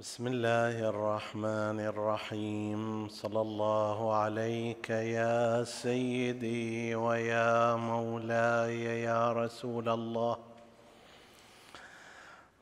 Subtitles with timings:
[0.00, 3.08] بسم الله الرحمن الرحيم.
[3.08, 10.36] صلى الله عليك يا سيدي ويا مولاي يا رسول الله.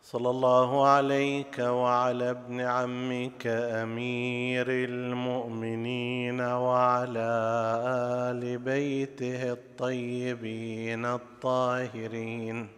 [0.03, 3.46] صلى الله عليك وعلى ابن عمك
[3.86, 7.30] أمير المؤمنين وعلى
[8.30, 12.78] آل بيته الطيبين الطاهرين.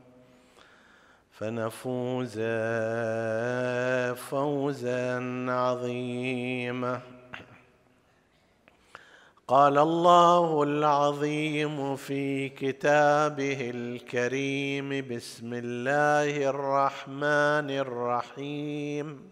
[1.41, 2.39] فنفوز
[4.15, 6.99] فوزا عظيما.
[9.47, 19.31] قال الله العظيم في كتابه الكريم بسم الله الرحمن الرحيم.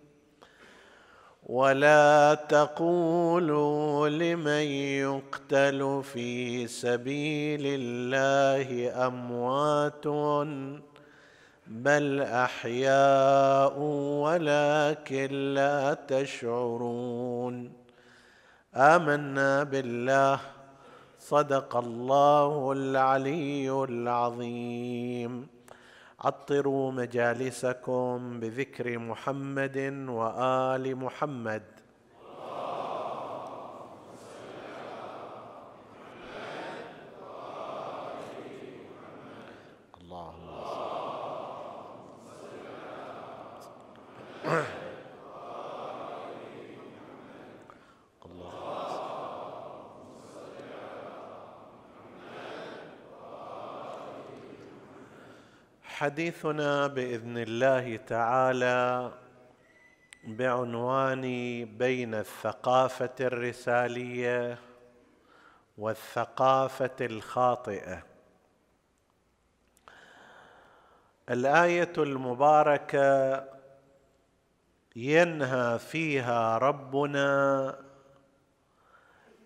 [1.45, 4.65] ولا تقولوا لمن
[5.05, 10.05] يقتل في سبيل الله أموات
[11.69, 13.79] بل احياء
[14.25, 17.73] ولكن لا تشعرون
[18.75, 20.39] امنا بالله
[21.19, 25.47] صدق الله العلي العظيم
[26.19, 29.77] عطروا مجالسكم بذكر محمد
[30.09, 31.78] وال محمد
[55.99, 59.11] حديثنا بإذن الله تعالى
[60.23, 61.21] بعنوان
[61.77, 64.57] بين الثقافة الرسالية
[65.77, 68.03] والثقافة الخاطئة.
[71.29, 73.43] الآية المباركة
[74.95, 77.75] ينهى فيها ربنا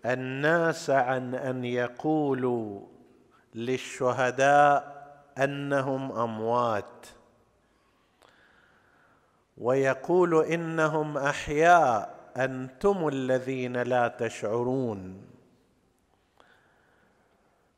[0.04, 2.86] الناس عن أن يقولوا
[3.54, 4.93] للشهداء
[5.38, 7.06] أنهم أموات.
[9.58, 15.24] ويقول إنهم أحياء أنتم الذين لا تشعرون.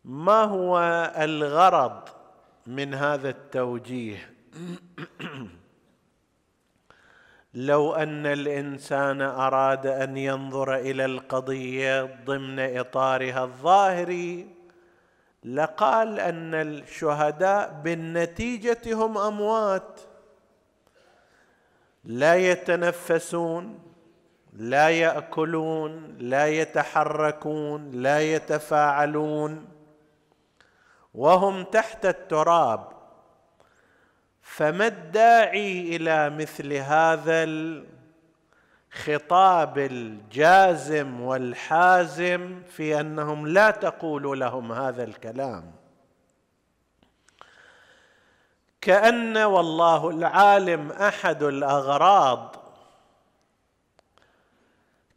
[0.04, 0.78] ما هو
[1.16, 2.08] الغرض
[2.66, 4.30] من هذا التوجيه؟
[7.56, 14.55] لو أن الإنسان أراد أن ينظر إلى القضية ضمن إطارها الظاهري
[15.46, 20.00] لقال أن الشهداء بالنتيجة هم أموات.
[22.04, 23.78] لا يتنفسون
[24.52, 29.68] لا يأكلون لا يتحركون لا يتفاعلون
[31.14, 32.88] وهم تحت التراب.
[34.42, 37.44] فما الداعي إلى مثل هذا
[38.96, 45.72] الخطاب الجازم والحازم في أنهم لا تقولوا لهم هذا الكلام.
[48.80, 52.56] كأن والله العالم أحد الأغراض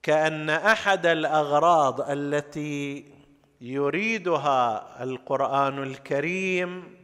[0.04, 3.06] كأن أحد الأغراض التي
[3.62, 6.98] يريدها القرآن الكريم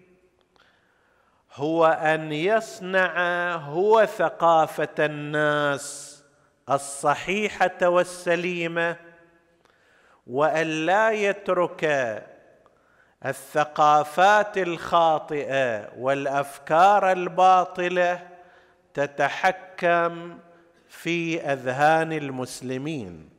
[1.54, 6.15] هو أن يصنع هو ثقافة الناس
[6.70, 8.96] الصحيحة والسليمة
[10.28, 11.86] وأن لا يترك
[13.26, 18.28] الثقافات الخاطئة والأفكار الباطلة
[18.94, 20.40] تتحكم
[20.90, 23.30] في أذهان المسلمين.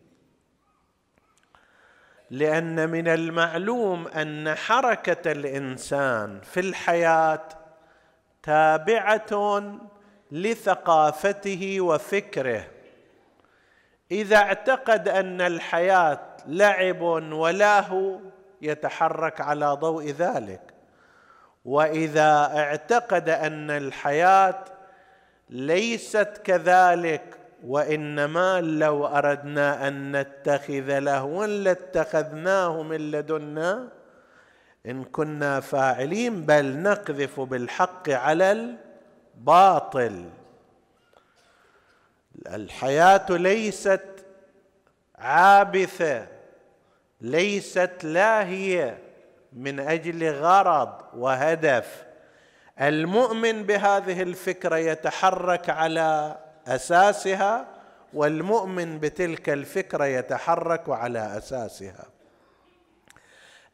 [2.31, 7.49] لأن من المعلوم أن حركة الإنسان في الحياة
[8.43, 9.63] تابعة
[10.31, 12.76] لثقافته وفكره.
[14.11, 17.01] إذا اعتقد أن الحياة لعب
[17.33, 18.19] ولاهو
[18.63, 20.61] يتحرك على ضوء ذلك.
[21.65, 24.65] وإذا اعتقد أن الحياة
[25.51, 27.37] ليست كذلك
[27.67, 33.89] وإنما لو أردنا أن نتخذ لهوا لاتخذناه من لدنا
[34.87, 38.77] إن كنا فاعلين بل نقذف بالحق على
[39.35, 40.25] الباطل.
[42.47, 44.03] الحياة ليست
[45.19, 46.27] عابثة
[47.21, 48.99] ليست لاهية
[49.53, 52.05] من أجل غرض وهدف.
[52.81, 57.69] المؤمن بهذه الفكرة يتحرك على أساسها
[58.13, 62.05] والمؤمن بتلك الفكرة يتحرك على أساسها.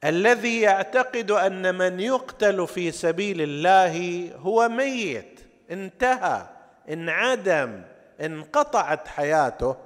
[0.05, 6.47] الذي يعتقد أن من يقتل في سبيل الله هو ميت انتهى
[6.91, 7.83] انعدم.
[8.23, 9.77] انقطعت حياته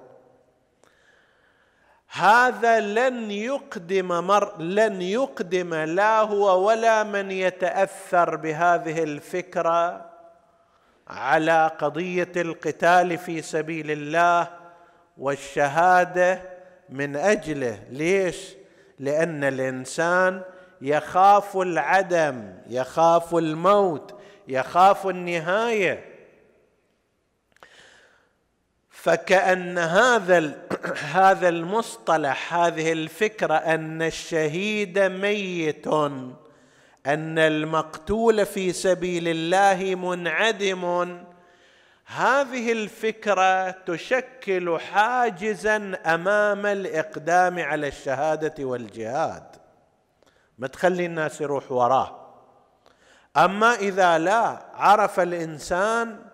[2.08, 10.10] هذا لن يقدم مر لن يقدم لا هو ولا من يتأثر بهذه الفكرة
[11.08, 14.48] على قضية القتال في سبيل الله
[15.18, 16.42] والشهادة
[16.88, 17.78] من أجله.
[17.90, 18.54] ليش؟
[18.98, 20.42] لأن الإنسان
[20.82, 26.15] يخاف العدم يخاف الموت يخاف النهاية.
[29.06, 30.52] فكأن هذا
[31.14, 35.86] هذا المصطلح هذه الفكرة أن الشهيد ميت
[37.06, 41.16] أن المقتول في سبيل الله منعدم.
[42.06, 49.56] هذه الفكرة تشكل حاجزا أمام الإقدام على الشهادة والجهاد.
[50.58, 52.34] ما تخلي الناس يروح وراه.
[53.36, 56.25] أما إذا لا عرف الإنسان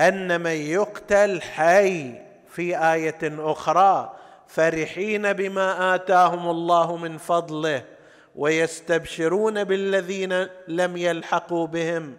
[0.00, 2.14] أن من يقتل حي
[2.48, 4.12] في آية أخرى
[4.46, 7.84] فرحين بما آتاهم الله من فضله
[8.36, 12.16] ويستبشرون بالذين لم يلحقوا بهم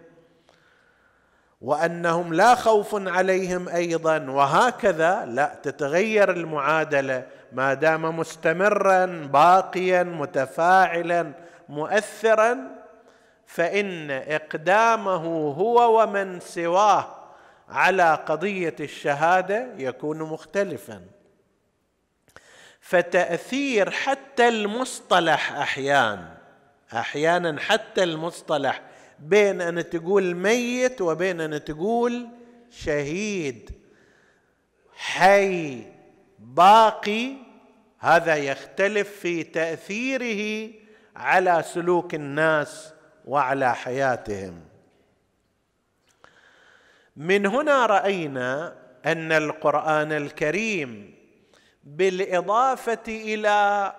[1.60, 11.32] وأنهم لا خوف عليهم أيضا وهكذا لا تتغير المعادلة ما دام مستمرا باقيا متفاعلا
[11.68, 12.58] مؤثرا
[13.46, 17.17] فإن إقدامه هو ومن سواه
[17.68, 21.04] على قضية الشهادة يكون مختلفا.
[22.80, 26.38] فتأثير حتى المصطلح أحيانا
[26.92, 28.82] أحيانا حتى المصطلح
[29.18, 32.28] بين أن تقول ميت وبين أن تقول
[32.70, 33.70] شهيد
[34.96, 35.82] حي
[36.38, 37.32] باقي
[37.98, 40.70] هذا يختلف في تأثيره
[41.16, 42.92] على سلوك الناس
[43.24, 44.67] وعلى حياتهم.
[47.18, 48.74] من هنا رأينا
[49.06, 51.14] أن القرآن الكريم
[51.84, 53.92] بالإضافة إلى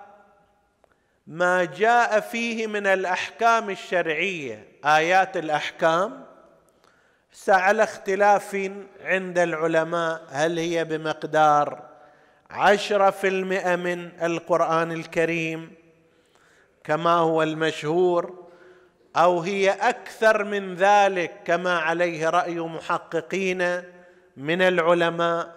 [1.28, 6.26] ما جاء فيه من الأحكام الشرعية آيات الأحكام
[7.48, 8.72] على اختلاف
[9.02, 11.90] عند العلماء هل هي بمقدار
[12.50, 15.74] عشرة في المئة من القرآن الكريم
[16.84, 18.49] كما هو المشهور
[19.20, 23.84] أو هي أكثر من ذلك كما عليه رأي محققين
[24.38, 25.56] من العلماء.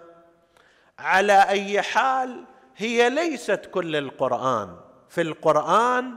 [0.99, 2.45] على أي حال
[2.77, 4.75] هي ليست كل القرآن.
[5.09, 6.15] في القرآن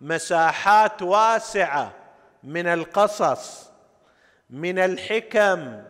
[0.00, 1.92] مساحات واسعة
[2.44, 3.70] من القصص
[4.50, 5.82] من الحكم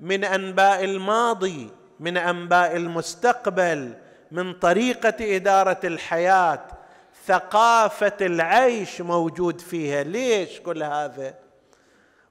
[0.00, 1.70] من أنباء الماضي
[2.00, 3.94] من أنباء المستقبل
[4.30, 6.60] من طريقة إدارة الحياة
[7.26, 10.02] ثقافة العيش موجود فيها.
[10.02, 11.34] ليش كل هذا؟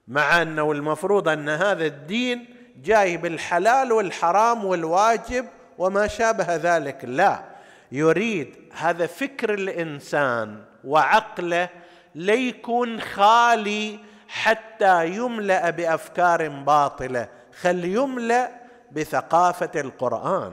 [0.08, 5.46] مع أنه المفروض أن هذا الدين جاي بالحلال والحرام والواجب
[5.78, 7.04] وما شابه ذلك.
[7.04, 7.44] لا
[7.92, 11.68] يريد هذا فكر الإنسان وعقله
[12.14, 13.98] ليكون خالي
[14.28, 17.28] حتى يملأ بأفكار باطلة.
[17.60, 18.50] خل يملأ
[18.92, 20.52] بثقافة القرآن.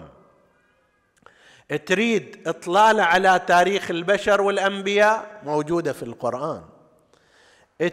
[1.77, 6.61] تريد اطلاله على تاريخ البشر والأنبياء؟ موجودة في القرآن.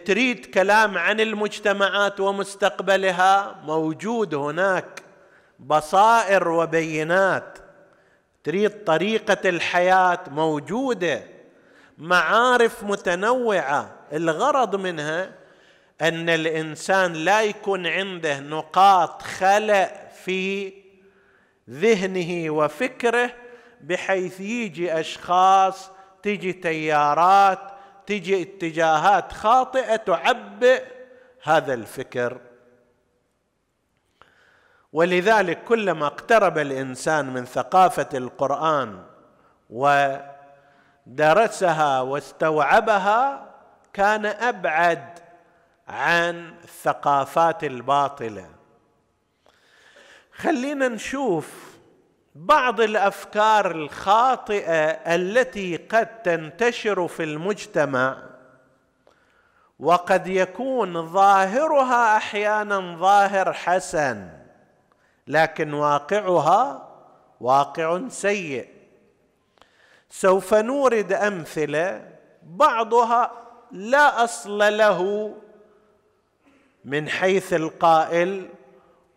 [0.05, 5.03] تريد كلام عن المجتمعات ومستقبلها؟ موجود هناك
[5.59, 7.57] بصائر وبينات.
[8.43, 11.23] تريد طريقة الحياة؟ موجودة.
[11.97, 13.95] معارف متنوعة.
[14.13, 15.31] الغرض منها
[16.01, 20.73] أن الإنسان لا يكون عنده نقاط خلأ في
[21.69, 23.31] ذهنه وفكره
[23.81, 25.91] بحيث يجي أشخاص
[26.23, 27.59] تجي تيارات
[28.05, 30.83] تجي اتجاهات خاطئة تعبئ
[31.43, 32.41] هذا الفكر.
[34.93, 39.03] ولذلك كلما اقترب الإنسان من ثقافة القرآن
[41.07, 43.49] ودرسها واستوعبها
[43.93, 45.19] كان أبعد
[45.87, 48.49] عن الثقافات الباطلة.
[50.33, 51.68] خلينا نشوف
[52.35, 58.17] بعض الأفكار الخاطئة التي قد تنتشر في المجتمع
[59.79, 64.29] وقد يكون ظاهرها أحيانا ظاهر حسن
[65.27, 66.89] لكن واقعها
[67.41, 68.67] واقع سيء.
[70.09, 72.09] سوف نورد أمثلة
[72.43, 73.31] بعضها
[73.71, 75.33] لا أصل له
[76.85, 78.49] من حيث القائل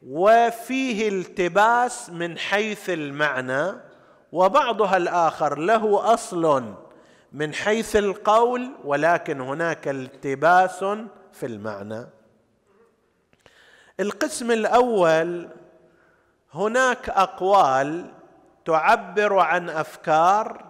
[0.06, 3.72] وفيه التباس من حيث المعنى
[4.32, 6.74] وبعضها الآخر له أصل
[7.32, 10.78] من حيث القول ولكن هناك التباس
[11.32, 12.06] في المعنى.
[14.00, 15.48] القسم الأول
[16.54, 18.10] هناك أقوال
[18.64, 20.64] تعبر عن أفكار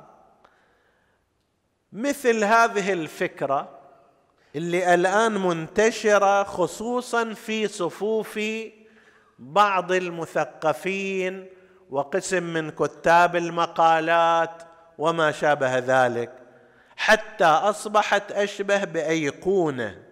[1.93, 3.79] مثل هذه الفكرة
[4.57, 8.39] اللي الآن منتشرة خصوصا في صفوف
[9.43, 11.49] بعض المثقفين
[11.91, 14.63] وقسم من كتاب المقالات
[14.99, 16.31] وما شابه ذلك
[16.97, 20.03] حتى أصبحت أشبه بأيقونة.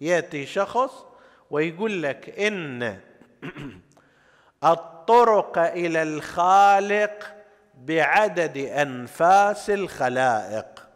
[0.00, 1.04] يأتي شخص
[1.50, 2.98] ويقول لك إن
[4.64, 7.34] الطرق إلى الخالق
[7.74, 10.88] بعدد أنفاس الخلائق.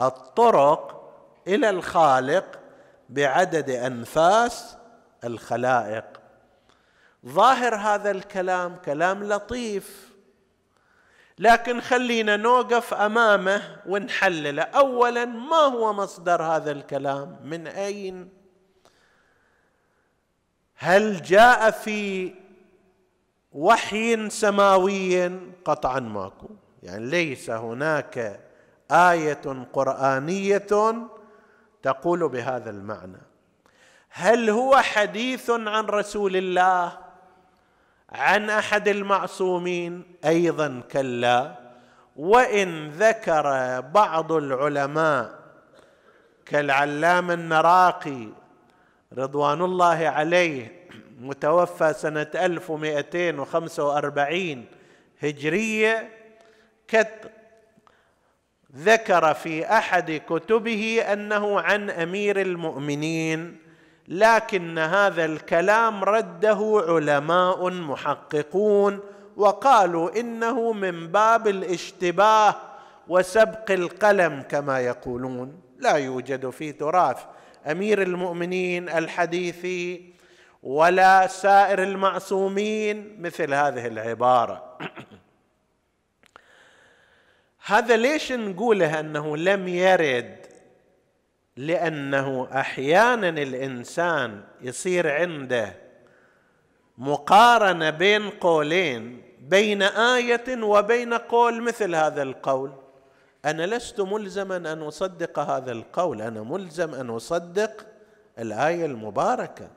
[0.00, 1.12] الطرق
[1.48, 2.60] إلى الخالق
[3.08, 4.76] بعدد أنفاس
[5.24, 6.11] الخلائق.
[7.26, 10.12] ظاهر هذا الكلام كلام لطيف.
[11.38, 18.28] لكن خلينا نوقف أمامه ونحلله اولا ما هو مصدر هذا الكلام؟ من أين؟
[20.74, 22.34] هل جاء في
[23.52, 25.28] وحي سماوي
[25.64, 26.50] قطعا ماكو.
[26.82, 28.40] يعني ليس هناك
[28.90, 30.98] آية قرآنية
[31.82, 33.22] تقول بهذا المعنى.
[34.08, 36.98] هل هو حديث عن رسول الله؟
[38.14, 40.02] عن أحد المعصومين.
[40.24, 41.54] أيضا كلا
[42.16, 45.38] وإن ذكر بعض العلماء
[46.46, 48.26] كالعلام النراقي
[49.18, 50.82] رضوان الله عليه
[51.20, 54.64] متوفى سنة 1245
[55.22, 56.08] هجرية
[58.76, 63.58] ذكر في أحد كتبه أنه عن أمير المؤمنين
[64.12, 69.00] لكن هذا الكلام رده علماء محققون
[69.36, 72.54] وقالوا إنه من باب الاشتباه
[73.08, 75.60] وسبق القلم كما يقولون.
[75.78, 77.16] لا يوجد في تراث
[77.70, 80.12] أمير المؤمنين الحديثي
[80.62, 84.78] ولا سائر المعصومين مثل هذه العبارة.
[87.66, 90.41] هذا ليش نقوله أنه لم يرد
[91.56, 95.74] لأنه أحيانا الإنسان يصير عنده
[96.98, 102.72] مقارنة بين قولين بين آية وبين قول مثل هذا القول.
[103.44, 107.86] أنا لست ملزما أن أصدق هذا القول أنا ملزم أن أصدق
[108.38, 109.68] الآية المباركة.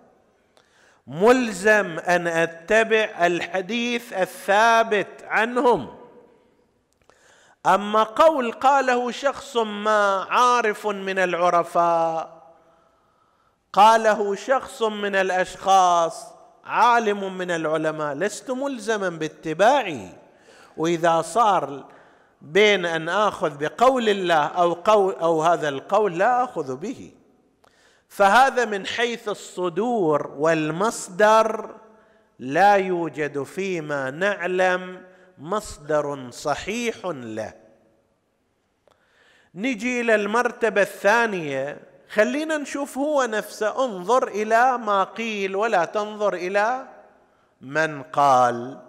[1.08, 6.05] ملزم أن أتبع الحديث الثابت عنهم.
[7.66, 12.36] أما قول قاله شخص ما عارف من العرفاء
[13.74, 16.28] قاله شخص من الأشخاص
[16.66, 20.10] عالم من العلماء لست ملزما باتباعه
[20.78, 21.84] وإذا صار
[22.42, 27.12] بين أن آخذ بقول الله أو قول أو هذا القول لا آخذ به.
[28.10, 31.76] فهذا من حيث الصدور والمصدر
[32.40, 35.05] لا يوجد فيما نعلم
[35.38, 37.54] مصدر صحيح له.
[39.56, 41.82] نجي إلى المرتبة الثانية.
[42.10, 43.86] خلينا نشوف هو نفسه.
[43.86, 46.88] انظر إلى ما قيل ولا تنظر إلى
[47.62, 48.82] من قال.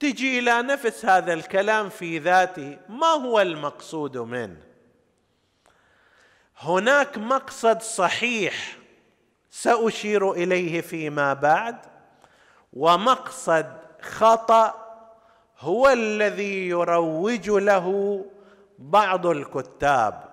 [0.00, 2.78] تجي إلى نفس هذا الكلام في ذاته.
[2.88, 4.60] ما هو المقصود منه؟
[6.58, 8.76] هناك مقصد صحيح
[9.50, 11.78] سأشير إليه فيما بعد.
[12.72, 13.66] ومقصد
[14.02, 14.81] خطأ
[15.62, 18.18] هو الذي يروج له
[18.78, 20.24] بعض الكتاب.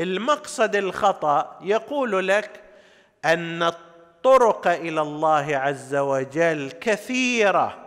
[0.00, 2.62] المقصد الخطأ يقول لك
[3.24, 7.86] أن الطرق إلى الله عز وجل كثيرة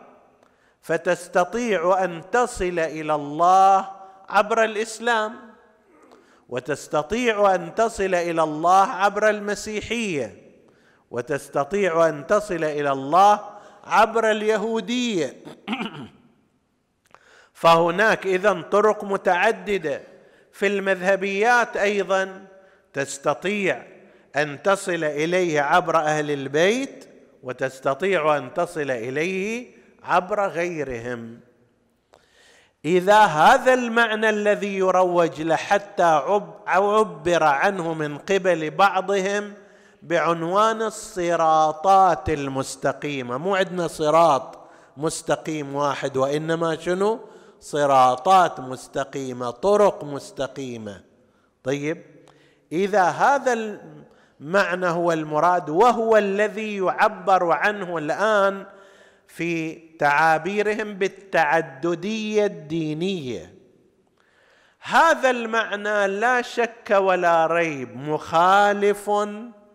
[0.82, 3.90] فتستطيع أن تصل إلى الله
[4.30, 5.36] عبر الإسلام
[6.50, 10.42] وتستطيع أن تصل إلى الله عبر المسيحية
[11.12, 13.40] وتستطيع أن تصل إلى الله
[13.84, 15.34] عبر اليهودية.
[17.58, 20.02] فهناك اذا طرق متعددة.
[20.52, 22.46] في المذهبيات أيضا
[22.94, 23.84] تستطيع
[24.36, 27.10] أن تصل إليه عبر أهل البيت
[27.44, 29.68] وتستطيع أن تصل إليه
[30.04, 31.40] عبر غيرهم.
[32.86, 36.22] إذا هذا المعنى الذي يروج له حتى
[36.68, 39.54] عبر عنه من قبل بعضهم
[40.02, 43.38] بعنوان الصراطات المستقيمة.
[43.38, 44.60] مو عندنا صراط
[44.98, 47.20] مستقيم واحد وإنما شنو؟
[47.60, 51.04] صراطات مستقيمة طرق مستقيمة.
[51.64, 52.06] طيب
[52.72, 53.80] إذا هذا
[54.40, 58.66] المعنى هو المراد وهو الذي يعبر عنه الآن
[59.28, 63.54] في تعابيرهم بالتعددية الدينية.
[64.80, 69.12] هذا المعنى لا شك ولا ريب مخالف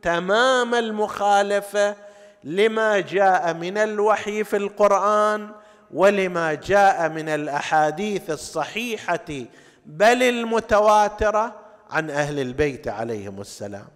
[0.03, 1.97] تمام المخالفة
[2.45, 5.51] لما جاء من الوحي في القرآن
[5.93, 9.45] ولما جاء من الأحاديث الصحيحة
[9.87, 11.55] بل المتواترة
[11.91, 13.89] عن أهل البيت عليهم السلام.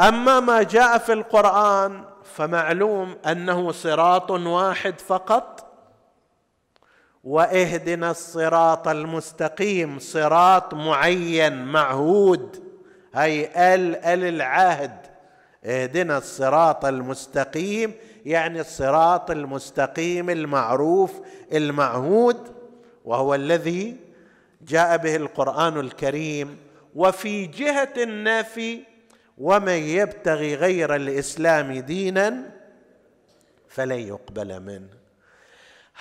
[0.00, 2.04] أما ما جاء في القرآن
[2.34, 5.66] فمعلوم أنه صراط واحد فقط
[7.24, 12.64] واهدنا الصراط المستقيم صراط معين معهود
[13.14, 13.44] هي
[13.74, 15.06] ال ال العهد.
[15.64, 17.94] اهدنا الصراط المستقيم
[18.26, 21.12] يعني الصراط المستقيم المعروف
[21.52, 22.54] المعهود
[23.04, 23.96] وهو الذي
[24.62, 26.58] جاء به القرآن الكريم
[26.94, 28.82] وفي جهة النفي
[29.38, 32.50] ومن يبتغي غير الإسلام دينا
[33.68, 35.00] فلن يقبل منه.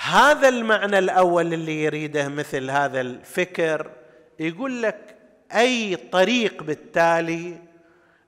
[0.04, 3.92] هذا المعنى الأول اللي يريده مثل هذا الفكر
[4.40, 5.16] يقول لك
[5.56, 7.58] أي طريق بالتالي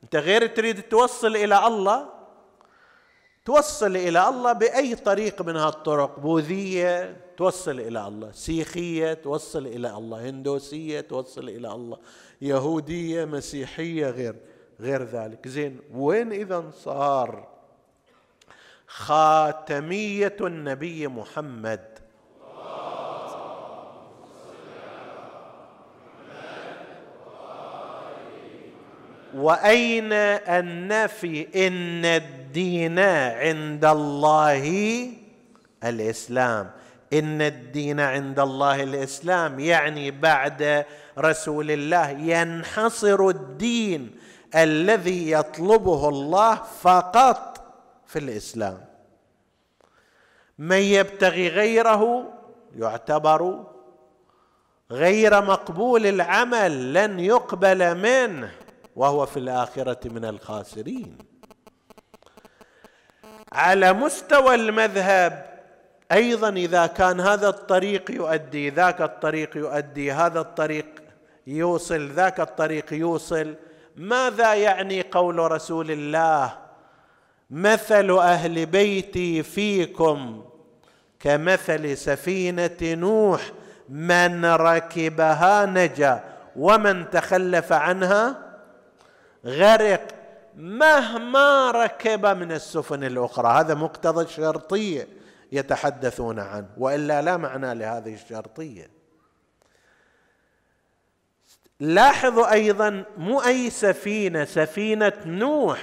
[0.04, 2.21] أنت غير تريد توصل إلى الله
[3.46, 6.20] توصل إلى الله بأي طريق من هالطرق.
[6.20, 8.32] بوذية توصل إلى الله.
[8.32, 10.30] سيخية توصل إلى الله.
[10.30, 11.98] هندوسية توصل إلى الله.
[12.42, 14.36] يهودية مسيحية غير
[14.80, 15.48] غير ذلك.
[15.48, 17.48] زين وين إذا صار
[18.88, 21.91] خاتمية النبي محمد؟
[29.36, 30.14] وأين
[30.48, 35.08] النفي إن الدين عند الله
[35.84, 36.72] الإسلام؟
[37.14, 40.86] إن الدين عند الله الإسلام يعني بعد
[41.18, 44.16] رسول الله ينحصر الدين
[44.56, 47.74] الذي يطلبه الله فقط
[48.08, 48.86] في الإسلام.
[50.60, 52.34] من يبتغي غيره
[52.78, 53.64] يعتبر
[54.92, 58.52] غير مقبول العمل لن يقبل منه.
[58.96, 61.18] وهو في الآخرة من الخاسرين.
[63.54, 65.52] على مستوى المذهب
[66.12, 70.86] أيضا إذا كان هذا الطريق يؤدي ذاك الطريق يؤدي هذا الطريق
[71.48, 73.56] يوصل ذاك الطريق يوصل
[73.96, 76.58] ماذا يعني قول رسول الله؟
[77.52, 80.46] مثل أهل بيتي فيكم
[81.20, 83.42] كمثل سفينة نوح
[83.90, 86.24] من ركبها نجا
[86.56, 88.51] ومن تخلف عنها
[89.46, 90.08] غرق
[90.56, 93.60] مهما ركب من السفن الأخرى.
[93.60, 95.08] هذا مقتضى الشرطية
[95.52, 99.02] يتحدثون عنه وإلا لا معنى لهذه الشرطية.
[101.80, 105.82] لاحظوا أيضا مو أي سفينة سفينة نوح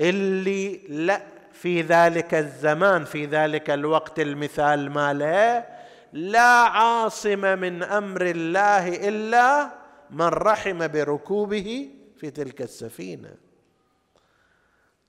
[0.00, 5.64] اللي لا في ذلك الزمان في ذلك الوقت المثال ماله
[6.12, 9.70] لا عاصم من أمر الله إلا
[10.10, 11.90] من رحم بركوبه
[12.24, 13.34] في تلك السفينة.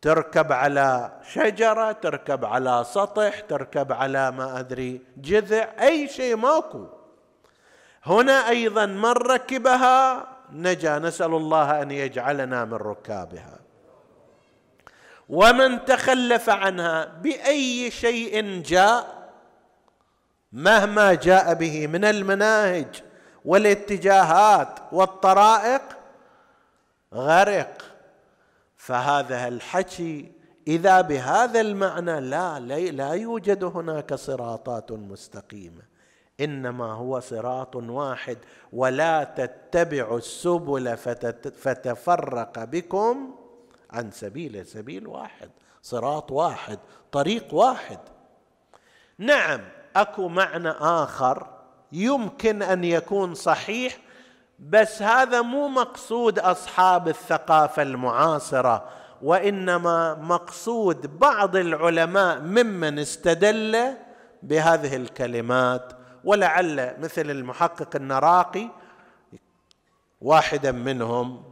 [0.01, 6.88] تركب على شجرة تركب على سطح تركب على ما أدري جذع أي شيء ماكو.
[8.04, 13.60] هنا أيضا من ركبها؟ نجا نسأل الله أن يجعلنا من ركابها.
[15.30, 19.30] ومن تخلف عنها بأي شيء جاء؟
[20.51, 23.04] مهما جاء به من المناهج
[23.45, 25.82] والاتجاهات والطرائق
[27.13, 27.81] غرق.
[28.77, 30.31] فهذا الحكي
[30.67, 32.59] إذا بهذا المعنى لا
[32.91, 35.81] لا يوجد هناك صراطات مستقيمة.
[36.39, 38.37] إنما هو صراط واحد
[38.73, 40.97] ولا تتبعوا السبل
[41.57, 43.35] فتفرق بكم
[43.91, 45.49] عن سبيله سبيل واحد
[45.81, 46.79] صراط واحد
[47.11, 47.99] طريق واحد.
[49.17, 49.61] نعم
[49.95, 51.47] أكو معنى آخر
[51.91, 53.97] يمكن أن يكون صحيح
[54.59, 58.89] بس هذا مو مقصود أصحاب الثقافة المعاصرة
[59.21, 63.93] وإنما مقصود بعض العلماء ممن استدل
[64.43, 65.93] بهذه الكلمات.
[66.23, 68.69] ولعل مثل المحقق النراقي
[70.21, 71.43] واحدا منهم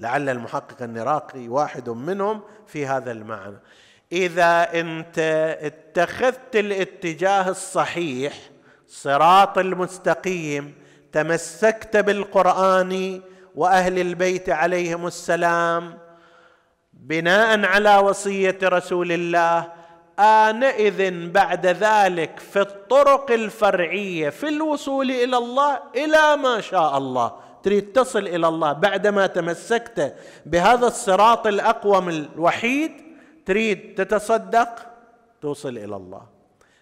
[0.00, 3.56] لعل المحقق النراقي واحد منهم في هذا المعنى.
[4.12, 5.18] إذا أنت
[5.60, 8.34] اتخذت الاتجاه الصحيح
[8.88, 10.79] صراط المستقيم
[11.12, 13.20] تمسكت بالقرآن
[13.54, 15.98] وأهل البيت عليهم السلام
[16.92, 19.72] بناء على وصية رسول الله
[20.18, 27.32] آنئذ بعد ذلك في الطرق الفرعية في الوصول إلى الله إلى ما شاء الله.
[27.62, 30.14] تريد تصل إلى الله بعدما تمسكت
[30.46, 32.92] بهذا الصراط الأقوم الوحيد؟
[33.46, 34.86] تريد تتصدق؟
[35.42, 36.22] توصل إلى الله.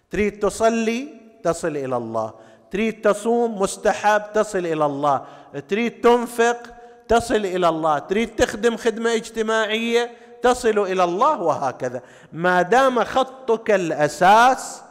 [0.09, 1.07] تريد تصلي؟
[1.43, 2.33] تصل إلى الله.
[2.71, 5.25] تريد تصوم مستحب تصل إلى الله.
[5.69, 6.57] تريد تنفق
[7.07, 7.99] تصل إلى الله.
[7.99, 12.01] تريد تخدم خدمة اجتماعية تصل إلى الله وهكذا.
[12.33, 14.81] ما دام خطك الأساس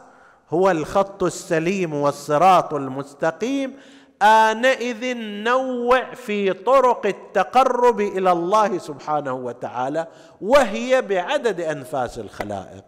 [0.49, 3.73] هو الخط السليم والصراط المستقيم
[4.21, 10.07] آنئذ نوع في طرق التقرب إلى الله سبحانه وتعالى
[10.41, 12.83] وهي بعدد أنفاس الخلائق.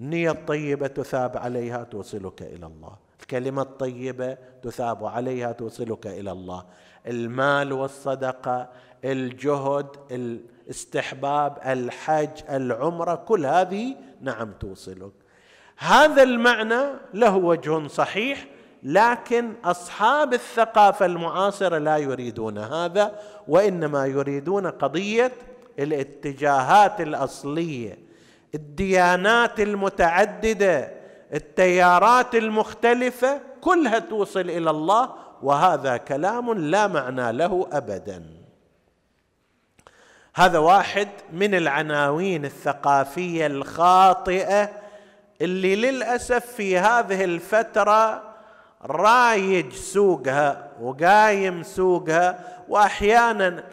[0.00, 3.05] النية الطيبة تثاب عليها توصلك إلى الله.
[3.26, 6.64] الكلمة الطيبة تثاب عليها توصلك إلى الله.
[7.06, 8.68] المال والصدقة
[9.04, 15.12] الجهد الاستحباب الحج العمرة كل هذه نعم توصلك.
[15.78, 16.82] هذا المعنى
[17.14, 18.46] له وجه صحيح
[18.82, 25.32] لكن أصحاب الثقافة المعاصرة لا يريدون هذا وإنما يريدون قضية
[25.78, 27.98] الاتجاهات الأصلية
[28.54, 30.95] الديانات المتعددة
[31.32, 35.10] التيارات المختلفة كلها توصل إلى الله
[35.42, 38.24] وهذا كلام لا معنى له ابدا.
[40.34, 44.70] هذا واحد من العناوين الثقافية الخاطئة
[45.42, 48.22] اللي للأسف في هذه الفترة
[48.82, 53.64] رايج سوقها وقايم سوقها واحيانا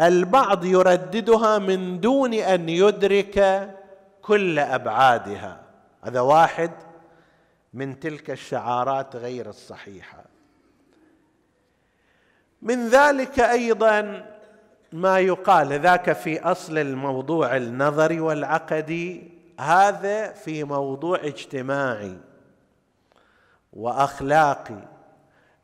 [0.00, 3.68] البعض يرددها من دون أن يدرك
[4.22, 5.61] كل أبعادها.
[6.04, 6.70] هذا واحد
[7.74, 10.24] من تلك الشعارات غير الصحيحة.
[12.62, 14.26] من ذلك أيضا
[14.92, 22.18] ما يقال ذاك في أصل الموضوع النظري والعقدي هذا في موضوع اجتماعي
[23.72, 24.88] وأخلاقي.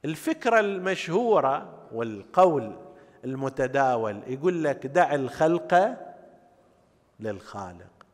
[0.05, 2.77] الفكرة المشهورة والقول
[3.24, 5.96] المتداول يقول لك دع الخلق
[7.20, 8.07] للخالق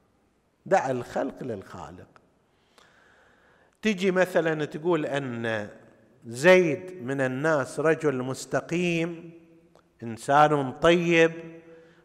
[0.67, 2.13] دع الخلق للخالق.
[3.85, 5.68] تجي مثلا تقول أن
[6.27, 9.31] زيد من الناس رجل مستقيم
[10.03, 11.33] إنسان طيب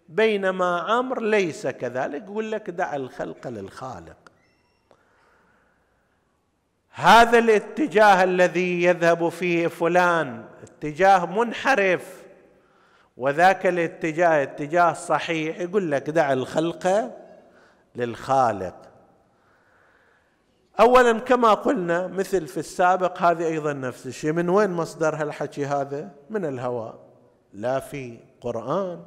[0.09, 4.17] بينما عمرو ليس كذلك يقول لك دع الخلق للخالق.
[6.91, 12.23] هذا الاتجاه الذي يذهب فيه فلان اتجاه منحرف
[13.17, 17.11] وذاك الاتجاه اتجاه صحيح يقول لك دع الخلق
[17.95, 18.88] للخالق.
[20.79, 24.31] اولا كما قلنا مثل في السابق هذه أيضا نفس الشيء.
[24.31, 26.99] من وين مصدر هالحكي هذا؟ من الهواء.
[27.53, 29.01] لا في قرآن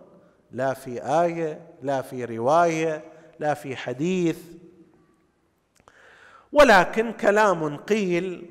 [0.51, 3.05] لا في آية لا في رواية
[3.39, 4.39] لا في حديث.
[6.53, 8.51] ولكن كلام قيل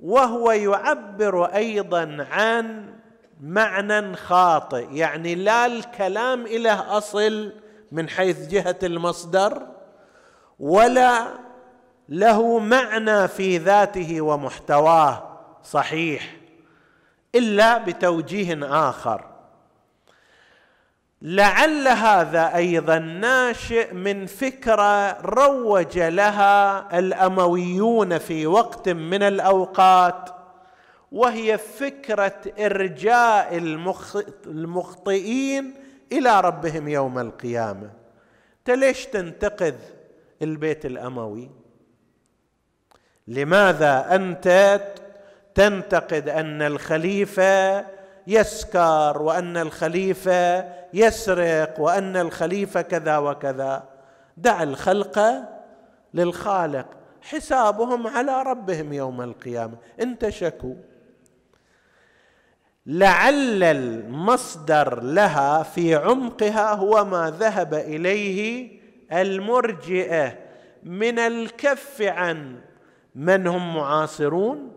[0.00, 2.94] وهو يعبر أيضا عن
[3.40, 4.86] معنى خاطئ.
[4.92, 7.52] يعني لا الكلام له أصل
[7.92, 9.66] من حيث جهة المصدر
[10.60, 11.26] ولا
[12.12, 16.36] له معنى في ذاته ومحتواه صحيح
[17.34, 19.24] إلا بتوجيه آخر.
[21.22, 30.30] لعل هذا أيضا ناشئ من فكرة روج لها الأمويون في وقت من الأوقات
[31.12, 33.56] وهي فكرة إرجاء
[34.46, 35.74] المخطئين
[36.12, 37.90] إلى ربهم يوم القيامة.
[38.58, 39.74] انت ليش تنتقذ
[40.42, 41.61] البيت الأموي؟
[43.28, 44.80] لماذا أنت
[45.54, 47.86] تنتقد أن الخليفة
[48.26, 53.84] يسكر وأن الخليفة يسرق وأن الخليفة كذا وكذا؟
[54.36, 55.20] دع الخلق
[56.14, 56.86] للخالق
[57.22, 59.76] حسابهم على ربهم يوم القيامة.
[60.00, 60.74] أنت شكو؟
[62.86, 68.70] لعل المصدر لها في عمقها هو ما ذهب إليه
[69.12, 70.38] المرجئة
[70.82, 72.60] من الكف عن
[73.14, 74.72] من هم معاصرون؟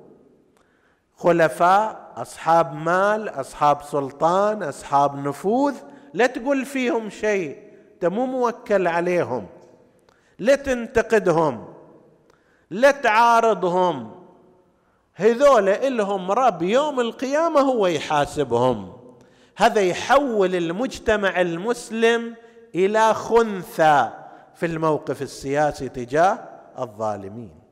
[1.16, 5.76] خلفاء أصحاب مال أصحاب سلطان أصحاب نفوذ.
[6.14, 7.58] لا تقول فيهم شيء
[7.94, 9.48] أنت مو موكل عليهم.
[10.40, 11.68] لا تنتقدهم
[12.70, 14.12] لا تعارضهم.
[15.14, 18.94] هذول إلهم رب يوم القيامة هو يحاسبهم.
[19.58, 22.36] هذا يحول المجتمع المسلم
[22.76, 24.10] إلى خنثى
[24.56, 26.40] في الموقف السياسي تجاه
[26.80, 27.65] الظالمين.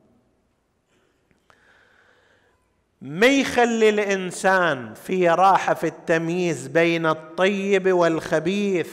[3.04, 8.90] ما يخلي الإنسان في راحة في التمييز بين الطيب والخبيث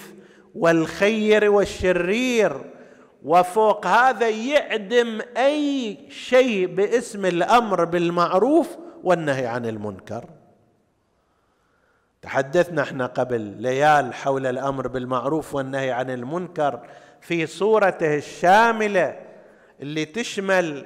[0.56, 2.62] والخير والشرير
[3.24, 10.26] وفوق هذا يعدم أي شيء باسم الأمر بالمعروف والنهي عن المنكر.
[12.22, 16.80] تحدثنا إحنا قبل ليال حول الأمر بالمعروف والنهي عن المنكر
[17.22, 19.20] في صورته الشاملة
[19.82, 20.86] اللي تشمل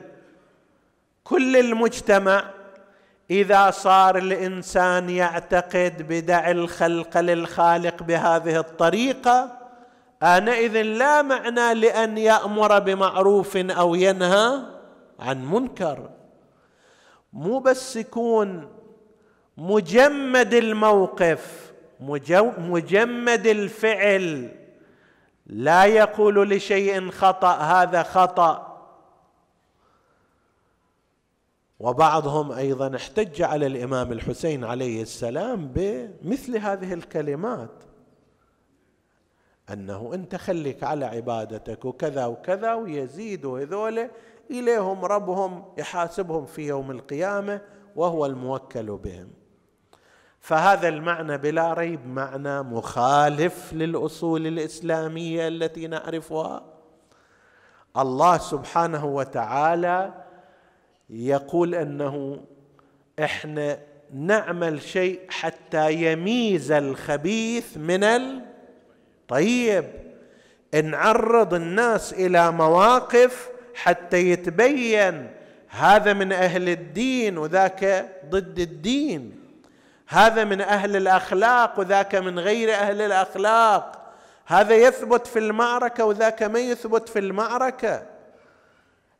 [1.24, 2.55] كل المجتمع
[3.32, 9.52] إذا صار الإنسان يعتقد بدع الخلق للخالق بهذه الطريقة
[10.24, 14.60] انئذ لا معنى لأن يأمر بمعروف أو ينهى
[15.20, 16.10] عن منكر.
[17.34, 18.70] مو بس يكون
[19.58, 21.72] مجمد الموقف
[22.58, 24.52] مجمد الفعل.
[25.46, 28.65] لا يقول لشيء خطأ هذا خطأ.
[31.86, 37.84] وبعضهم أيضا احتج على الإمام الحسين عليه السلام بمثل هذه الكلمات
[39.74, 44.10] أنه انت خليك على عبادتك وكذا وكذا ويزيدوا هذول
[44.52, 47.62] إليهم ربهم يحاسبهم في يوم القيامة
[47.96, 49.30] وهو الموكل بهم.
[50.40, 56.64] فهذا المعنى بلا ريب معنى مخالف للأصول الإسلامية التي نعرفها.
[57.98, 60.25] الله سبحانه وتعالى
[61.10, 62.42] يقول أنه
[63.20, 63.78] إحنا
[64.14, 69.86] نعمل شيء حتى يميز الخبيث من الطيب.
[70.84, 75.32] نعرض الناس إلى مواقف حتى يتبين
[75.70, 79.40] هذا من أهل الدين وذاك ضد الدين
[80.08, 84.14] هذا من أهل الأخلاق وذاك من غير أهل الأخلاق
[84.46, 88.15] هذا يثبت في المعركة وذاك ما يثبت في المعركة.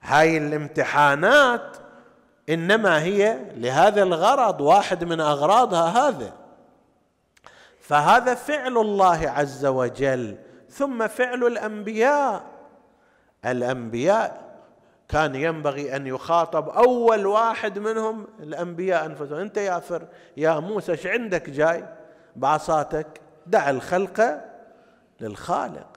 [0.06, 1.78] هاي الامتحانات
[2.50, 6.34] إنما هي لهذا الغرض واحد من أغراضها هذا.
[7.80, 10.38] فهذا فعل الله عز وجل.
[10.70, 12.44] ثم فعل الأنبياء.
[13.46, 14.46] الأنبياء
[15.10, 19.40] كان ينبغي أن يخاطب أول واحد منهم الأنبياء أنفسهم.
[19.40, 21.86] أنت يا فر يا موسى إيش عندك جاي؟
[22.36, 23.22] بعصاتك.
[23.48, 24.42] دع الخلق
[25.22, 25.88] للخالق.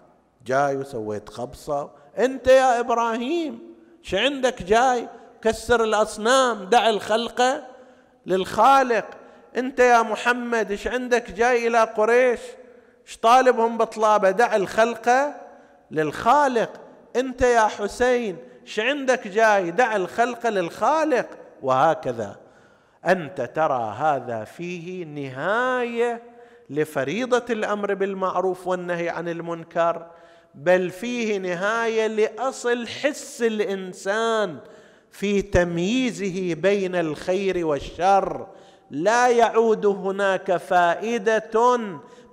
[0.47, 1.91] جاي وسويت خبصة.
[2.19, 3.78] أنت يا إبراهيم.
[4.05, 5.09] إيش عندك جاي
[5.43, 7.43] كسر الأصنام دع الخلق
[8.27, 9.05] للخالق.
[9.57, 12.41] أنت يا محمد إيش عندك جاي إلى قريش؟
[13.07, 15.35] إيش طالبهم بطلابه؟ دع الخلق
[15.91, 16.71] للخالق.
[17.17, 21.27] أنت يا حسين إيش عندك جاي؟ دع الخلق للخالق.
[21.63, 22.37] وهكذا.
[23.07, 26.23] أنت ترى هذا فيه نهاية
[26.71, 30.07] لفريضة الأمر بالمعروف والنهي عن المنكر.
[30.55, 34.59] بل فيه نهاية لأصل حس الإنسان
[35.11, 38.47] في تمييزه بين الخير والشر.
[38.91, 41.81] لا يعود هناك فائدة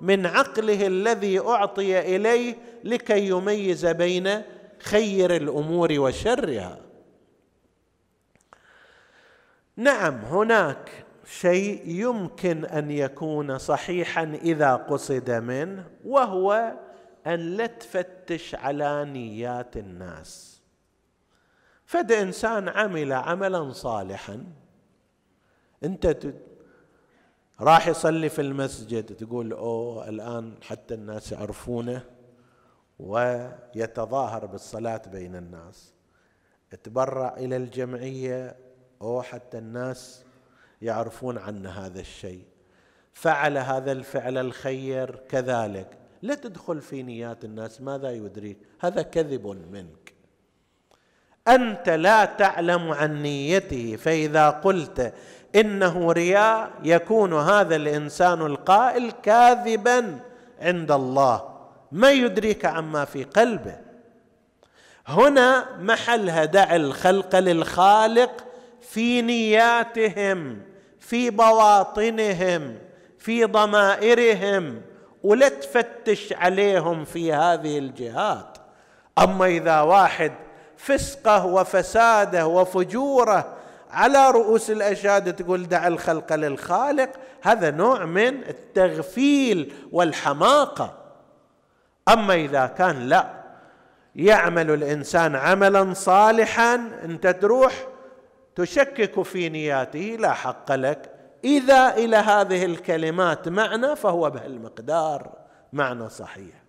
[0.02, 4.42] من عقله الذي أعطي إليه لكي يميز بين
[4.80, 6.80] خير الأمور وشرها.
[9.78, 16.74] نعم هناك شيء يمكن أن يكون صحيحا إذا قصد منه وهو
[17.28, 20.62] أن لا تفتش على نيات الناس.
[21.86, 24.44] فد إنسان عمل عملا صالحا
[25.84, 26.18] أنت
[27.62, 32.06] راح يصلي في المسجد تقول أوه الآن حتى الناس يعرفونه
[33.00, 35.94] ويتظاهر بالصلاة بين الناس.
[36.84, 38.56] تبرع إلى الجمعية
[39.02, 40.24] أو حتى الناس
[40.82, 42.46] يعرفون عن هذا الشيء.
[43.14, 45.98] فعل هذا الفعل الخير كذلك.
[46.26, 50.14] لا تدخل في نيات الناس ماذا يدريك؟ هذا كذب منك.
[51.48, 55.14] أنت لا تعلم عن نيته فإذا قلت
[55.56, 60.20] إنه رياء يكون هذا الإنسان القائل كاذبا
[60.60, 61.58] عند الله.
[61.92, 63.78] ما يدريك عما في قلبه.
[65.08, 68.46] هنا محل دع الخلق للخالق
[68.82, 70.62] في نياتهم
[71.00, 72.78] في بواطنهم
[73.20, 74.82] في ضمائرهم
[75.26, 78.58] ولا تفتش عليهم في هذه الجهات.
[79.20, 80.32] أما إذا واحد
[80.78, 83.54] فسقه وفساده وفجوره
[83.92, 87.10] على رؤوس الأشهاد تقول دع الخلق للخالق
[87.42, 90.98] هذا نوع من التغفيل والحماقة.
[92.10, 93.28] أما إذا كان لا
[94.16, 97.74] يعمل الإنسان عملا صالحا أنت تروح
[98.56, 101.15] تشكك في نياته لا حق لك
[101.46, 105.32] إذا إلى هذه الكلمات معنى فهو بهالمقدار
[105.74, 106.64] معنى صحيح.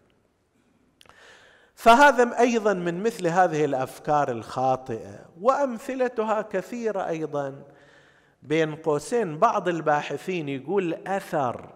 [1.75, 7.63] فهذا أيضا من مثل هذه الأفكار الخاطئة وأمثلتها كثيرة أيضا
[8.43, 9.39] بين قوسين.
[9.39, 11.73] بعض الباحثين يقول أثر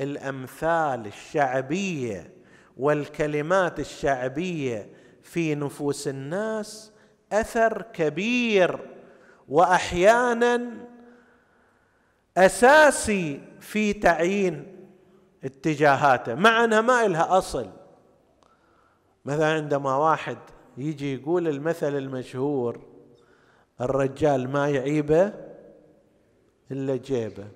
[0.00, 2.32] الأمثال الشعبية
[2.76, 4.88] والكلمات الشعبية
[5.22, 6.92] في نفوس الناس
[7.32, 8.78] أثر كبير
[9.48, 10.91] واحيانا
[12.36, 14.86] أساسي في تعيين
[15.44, 17.70] اتجاهاته مع أنها ما لها أصل.
[19.24, 20.38] مثلا عندما واحد
[20.76, 22.80] يجي يقول المثل المشهور
[23.80, 25.32] الرجال ما يعيبه
[26.70, 27.48] إلا جيبه.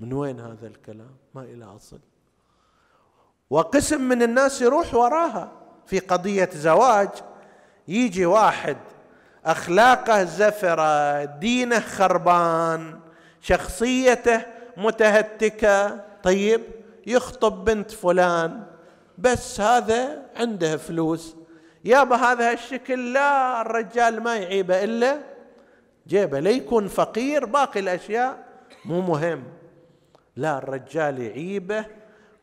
[0.00, 2.00] من وين هذا الكلام؟ ما له أصل.
[3.50, 5.52] وقسم من الناس يروح وراها.
[5.86, 7.08] في قضية زواج
[7.88, 8.76] يجي واحد
[9.44, 13.00] أخلاقه زفرة دينه خربان.
[13.46, 14.40] شخصيته
[14.76, 16.04] متهتكة.
[16.22, 16.62] طيب
[17.06, 18.62] يخطب بنت فلان
[19.18, 21.36] بس هذا عنده فلوس.
[21.84, 25.18] يابا هذا الشكل لا الرجال ما يعيبه إلا
[26.06, 26.40] جيبه.
[26.40, 28.38] ليكون فقير باقي الأشياء
[28.84, 29.44] مو مهم.
[30.36, 31.84] لا الرجال يعيبه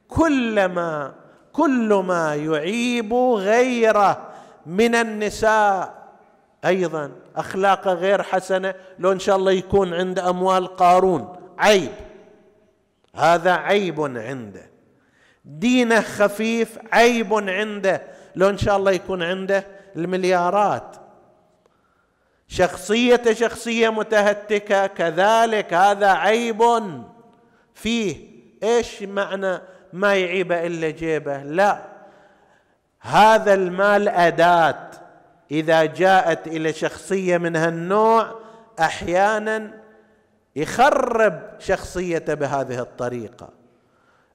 [0.08, 1.14] كلما
[1.54, 4.30] كل ما يعيب غيره
[4.66, 6.03] من النساء.
[6.66, 11.36] أيضا اخلاقه غير حسنة لو إن شاء الله يكون عند أموال قارون.
[11.58, 11.92] عيب.
[13.16, 14.70] هذا عيب عنده.
[15.46, 18.02] دينه خفيف عيب عنده.
[18.36, 20.96] لو إن شاء الله يكون عنده المليارات.
[22.48, 26.64] شخصيته شخصية متهتكة كذلك هذا عيب
[27.74, 28.34] فيه.
[28.64, 29.60] إيش معنى
[29.94, 31.82] ما يعيبه إلا جيبه؟ لا.
[33.00, 34.93] هذا المال أداة.
[35.54, 38.40] إذا جاءت إلى شخصية من هالنوع
[38.80, 39.72] أحيانا
[40.56, 43.50] يخرب شخصيته بهذه الطريقة.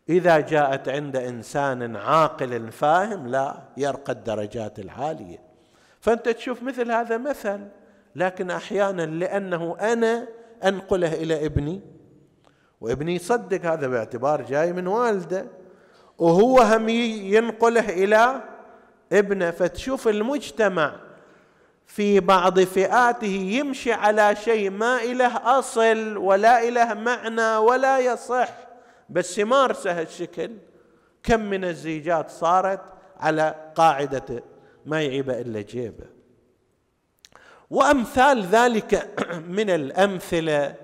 [0.09, 5.39] إذا جاءت عند إنسان عاقل فاهم لا يرقى الدرجات العالية.
[6.01, 7.61] فأنت تشوف مثل هذا مثل
[8.17, 10.29] لكن أحيانا لأنه أنا
[10.65, 11.81] أنقله إلى ابني
[12.81, 15.47] وابني يصدق هذا باعتبار جاي من والده
[16.19, 18.43] وهو هم ينقله إلى
[19.13, 19.51] ابنه.
[19.51, 21.08] فتشوف المجتمع
[21.89, 28.49] في بعض فئاته يمشي على شيء ما إله أصل ولا إله معنى ولا يصح.
[29.09, 30.51] بس يمارسه الشكل
[31.23, 32.81] كم من الزيجات صارت
[33.21, 34.43] على قاعدة
[34.87, 36.05] ما يعيب إلا جيبه.
[37.71, 39.09] وأمثال ذلك
[39.59, 40.75] من الأمثلة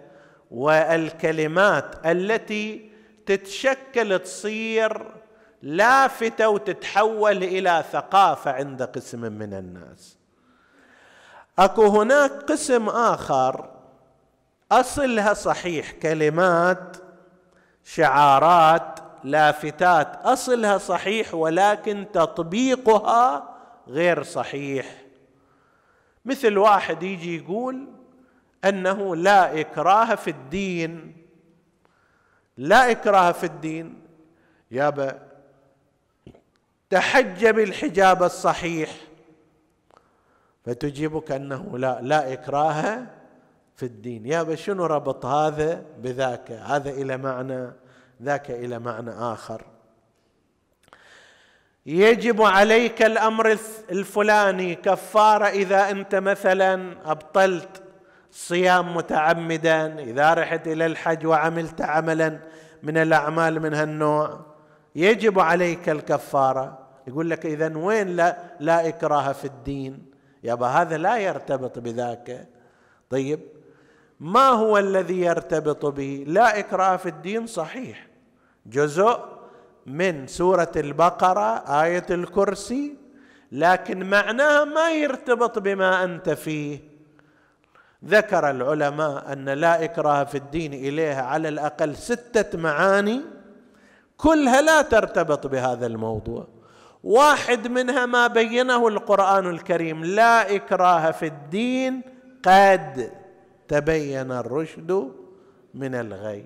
[0.50, 2.90] والكلمات التي
[3.26, 5.14] تتشكل تصير
[5.62, 10.23] لافتة وتتحول إلى ثقافة عند قسم من الناس.
[11.58, 13.70] اكو هناك قسم آخر.
[14.72, 16.96] اصلها صحيح كلمات
[17.84, 20.16] شعارات لافتات.
[20.16, 23.56] اصلها صحيح ولكن تطبيقها
[23.88, 25.02] غير صحيح.
[26.24, 27.88] مثل واحد يجي يقول
[28.64, 31.16] أنه لا إكراه في الدين.
[32.56, 34.00] لا إكراه في الدين.
[34.70, 35.18] يابا
[36.90, 38.90] تحجب الحجاب الصحيح.
[40.64, 43.06] فتجيبك أنه لا لا إكراه
[43.76, 44.26] في الدين.
[44.26, 47.72] يا شنو ربط هذا بذاك؟ هذا إلى معنى
[48.22, 49.62] ذاك إلى معنى آخر.
[51.86, 53.58] يجب عليك الأمر
[53.90, 57.82] الفلاني كفارة إذا أنت مثلا أبطلت
[58.30, 62.38] صيام متعمدا إذا رحت إلى الحج وعملت عملا
[62.82, 64.40] من الأعمال من هالنوع.
[64.94, 66.78] يجب عليك الكفارة.
[67.06, 70.13] يقول لك اذا وين لا لا إكراه في الدين؟
[70.44, 72.48] يابا هذا لا يرتبط بذاك.
[73.10, 73.40] طيب
[74.20, 78.06] ما هو الذي يرتبط به؟ لا اكراه في الدين صحيح.
[78.66, 79.18] جزء
[79.86, 82.96] من سورة البقرة آية الكرسي
[83.52, 86.80] لكن معناها ما يرتبط بما أنت فيه.
[88.04, 93.20] ذكر العلماء أن لا اكراه في الدين إليها على الأقل ستة معاني
[94.16, 96.48] كلها لا ترتبط بهذا الموضوع.
[97.04, 102.00] واحد منها ما بينه القرآن الكريم لا إكراه في الدين
[102.44, 103.12] قد
[103.68, 105.12] تبين الرشد
[105.74, 106.44] من الغي.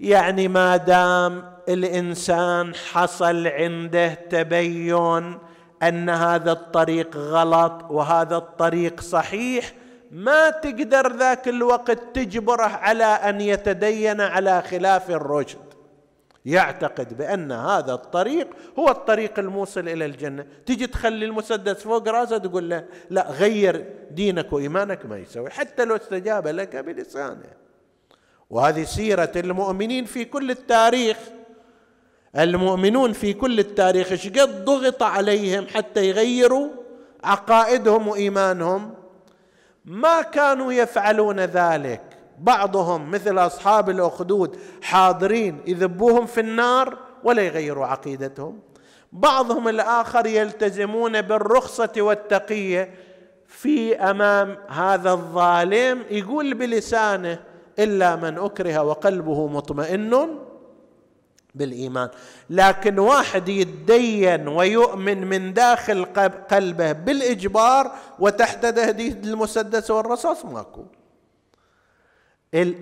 [0.00, 5.38] يعني ما دام الإنسان حصل عنده تبين
[5.82, 9.72] أن هذا الطريق غلط وهذا الطريق صحيح
[10.10, 15.73] ما تقدر ذاك الوقت تجبره على أن يتدين على خلاف الرشد.
[16.44, 20.46] يعتقد بأن هذا الطريق هو الطريق الموصل إلى الجنة.
[20.66, 25.96] تجي تخلي المسدس فوق راسه تقول له لا غير دينك وإيمانك ما يسوي حتى لو
[25.96, 27.50] استجاب لك بلسانه.
[28.50, 31.16] وهذه سيرة المؤمنين في كل التاريخ.
[32.38, 36.68] المؤمنون في كل التاريخ إيش قد ضغط عليهم حتى يغيروا
[37.24, 38.94] عقائدهم وإيمانهم؟
[39.84, 42.13] ما كانوا يفعلون ذلك.
[42.38, 48.60] بعضهم مثل أصحاب الأخدود حاضرين يذبوهم في النار ولا يغيروا عقيدتهم.
[49.12, 52.94] بعضهم الآخر يلتزمون بالرخصة والتقية
[53.46, 57.40] في أمام هذا الظالم يقول بلسانه
[57.78, 60.38] إلا من أكره وقلبه مطمئن
[61.54, 62.08] بالإيمان.
[62.50, 66.04] لكن واحد يتدين ويؤمن من داخل
[66.50, 70.84] قلبه بالإجبار وتحت تهديد المسدس والرصاص ماكو.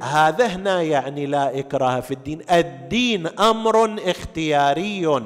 [0.03, 2.43] هذا هنا يعني لا إكراه في الدين.
[2.51, 5.23] الدين أمر اختياري.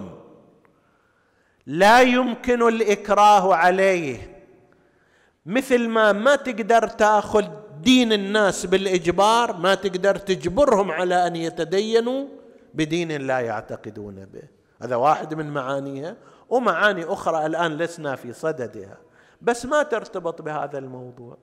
[1.67, 4.45] لا يمكن الإكراه عليه.
[5.47, 7.45] مثل ما ما تقدر تأخذ
[7.81, 12.27] دين الناس بالإجبار ما تقدر تجبرهم على أن يتدينوا
[12.75, 14.43] بدين لا يعتقدون به.
[14.83, 16.17] هذا واحد من معانيها.
[16.49, 18.99] ومعاني أخرى الآن لسنا في صددها.
[19.43, 21.37] بس ما ترتبط بهذا الموضوع.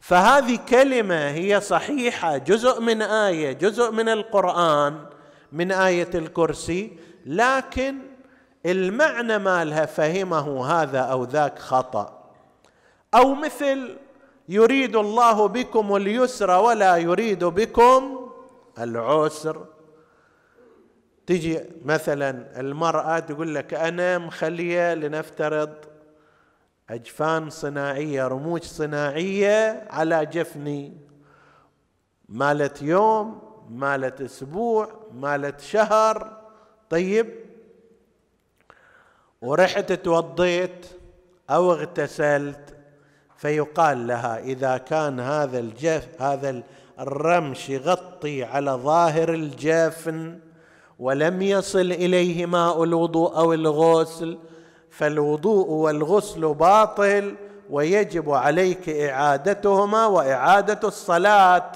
[0.00, 4.98] فهذه كلمة هي صحيحة جزء من آية جزء من القرآن
[5.52, 7.98] من آية الكرسي لكن
[8.66, 12.32] المعنى مالها فهمه هذا أو ذاك خطأ.
[13.14, 13.96] أو مثل
[14.48, 18.30] يريد الله بكم اليسر ولا يريد بكم
[18.78, 19.64] العسر.
[21.26, 25.74] تجي مثلا المرأة تقول لك أنا مخلية لنفترض
[26.90, 30.96] أجفان صناعية رموش صناعية على جفني.
[32.28, 36.40] مالت يوم مالت أسبوع مالت شهر.
[36.90, 37.26] طيب
[39.42, 40.86] ورحت توضيت
[41.50, 42.76] أو اغتسلت.
[43.36, 46.62] فيقال لها إذا كان هذا الجف هذا
[46.98, 50.38] الرمش يغطي على ظاهر الجفن
[50.98, 54.38] ولم يصل إليه ماء الوضوء أو الغسل
[54.90, 57.34] فالوضوء والغسل باطل
[57.70, 61.72] ويجب عليك إعادتهما وإعادة الصلاة.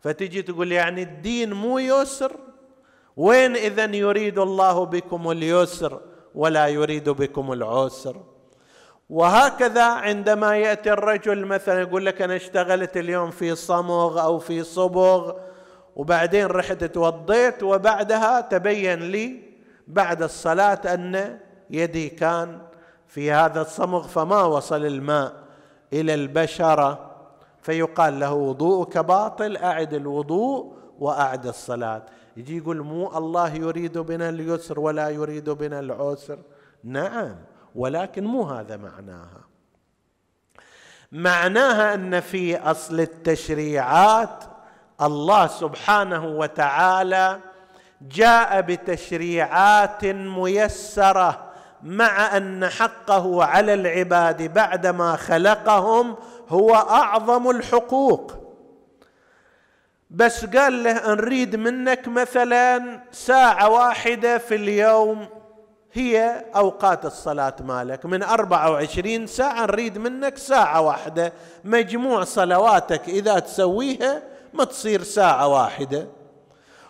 [0.00, 2.32] فتجي تقول يعني الدين مو يسر؟
[3.16, 6.00] وين اذا يريد الله بكم اليسر
[6.34, 8.16] ولا يريد بكم العسر؟
[9.10, 15.32] وهكذا عندما يأتي الرجل مثلا يقول لك أنا اشتغلت اليوم في صمغ أو في صبغ
[15.96, 19.40] وبعدين رحت توضيت وبعدها تبين لي
[19.88, 21.38] بعد الصلاة أن
[21.82, 22.58] يدي كان
[23.08, 25.32] في هذا الصمغ فما وصل الماء
[25.92, 27.10] إلى البشره
[27.62, 32.02] فيقال له وضوءك باطل أعد الوضوء وأعد الصلاة.
[32.36, 36.38] يجي يقول مو الله يريد بنا اليسر ولا يريد بنا العسر.
[36.84, 37.36] نعم
[37.74, 39.40] ولكن مو هذا معناها.
[41.12, 44.44] معناها أن في أصل التشريعات
[45.02, 47.40] الله سبحانه وتعالى
[48.02, 51.43] جاء بتشريعات ميسرة.
[51.84, 56.16] مع أن حقه على العباد بعدما خلقهم
[56.48, 58.32] هو أعظم الحقوق.
[60.10, 65.26] بس قال له نريد منك مثلا ساعة واحدة في اليوم
[65.92, 68.06] هي أوقات الصلاة مالك.
[68.06, 71.32] من أربعة وعشرين ساعة نريد منك ساعة واحدة.
[71.64, 74.22] مجموع صلواتك إذا تسويها
[74.52, 76.06] ما تصير ساعة واحدة.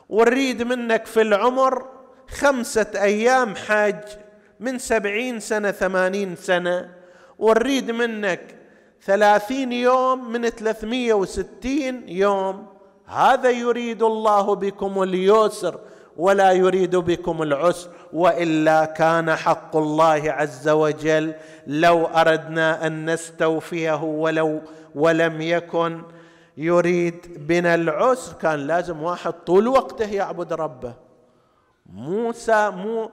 [0.09, 1.87] ونريد منك في العمر
[2.29, 4.24] خمسة أيام حاج
[4.61, 6.91] من سبعين سنة ثمانين سنة.
[7.39, 8.57] ونريد منك
[9.03, 12.67] ثلاثين يوم من ثلاثمية وستين يوم.
[13.07, 15.79] هذا يريد الله بكم اليسر
[16.17, 17.91] ولا يريد بكم العسر.
[18.13, 21.35] وإلا كان حق الله عز وجل
[21.67, 24.61] لو أردنا أن نستوفيه ولو
[24.95, 26.03] ولم يكن
[26.57, 28.33] يريد بنا العسر.
[28.33, 30.95] كان لازم واحد طول وقته يعبد ربه.
[31.87, 33.11] موسى مو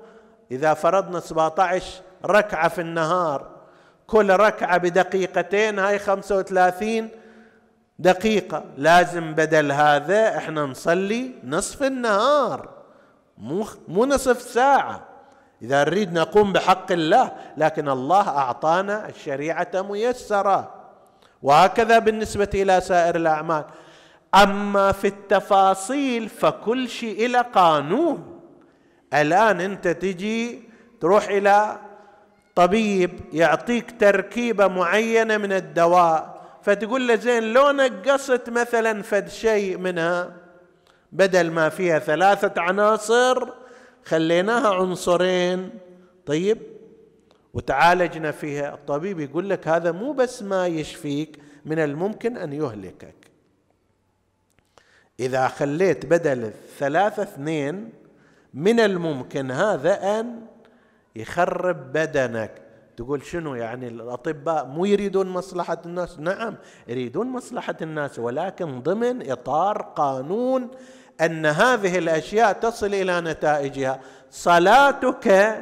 [0.51, 3.47] إذا فرضنا 17 ركعة في النهار
[4.07, 7.09] كل ركعة بدقيقتين هاي 35
[7.99, 8.63] دقيقة.
[8.77, 12.69] لازم بدل هذا إحنا نصلي نصف النهار
[13.37, 15.01] مو مو نصف ساعة.
[15.61, 20.73] إذا نريد نقوم بحق الله لكن الله أعطانا الشريعة ميسرة.
[21.41, 23.65] وهكذا بالنسبة إلى سائر الأعمال.
[24.35, 28.30] أما في التفاصيل فكل شيء إلى قانون.
[29.13, 30.59] الآن أنت تجي
[31.01, 31.79] تروح إلى
[32.55, 40.33] طبيب يعطيك تركيبة معينة من الدواء فتقول له زين لو نقصت مثلا فد شيء منها
[41.11, 43.49] بدل ما فيها ثلاثة عناصر
[44.05, 45.69] خليناها عنصرين.
[46.25, 46.57] طيب؟
[47.53, 48.73] وتعالجنا فيها.
[48.73, 53.15] الطبيب يقول لك هذا مو بس ما يشفيك من الممكن أن يهلكك.
[55.19, 57.89] إذا خليت بدل الثلاثة اثنين
[58.53, 60.41] من الممكن هذا أن
[61.15, 62.61] يخرب بدنك.
[62.97, 66.55] تقول شنو يعني الأطباء مو يريدون مصلحة الناس؟ نعم
[66.87, 70.71] يريدون مصلحة الناس ولكن ضمن إطار قانون
[71.21, 73.99] أن هذه الأشياء تصل إلى نتائجها.
[74.31, 75.57] صلاتك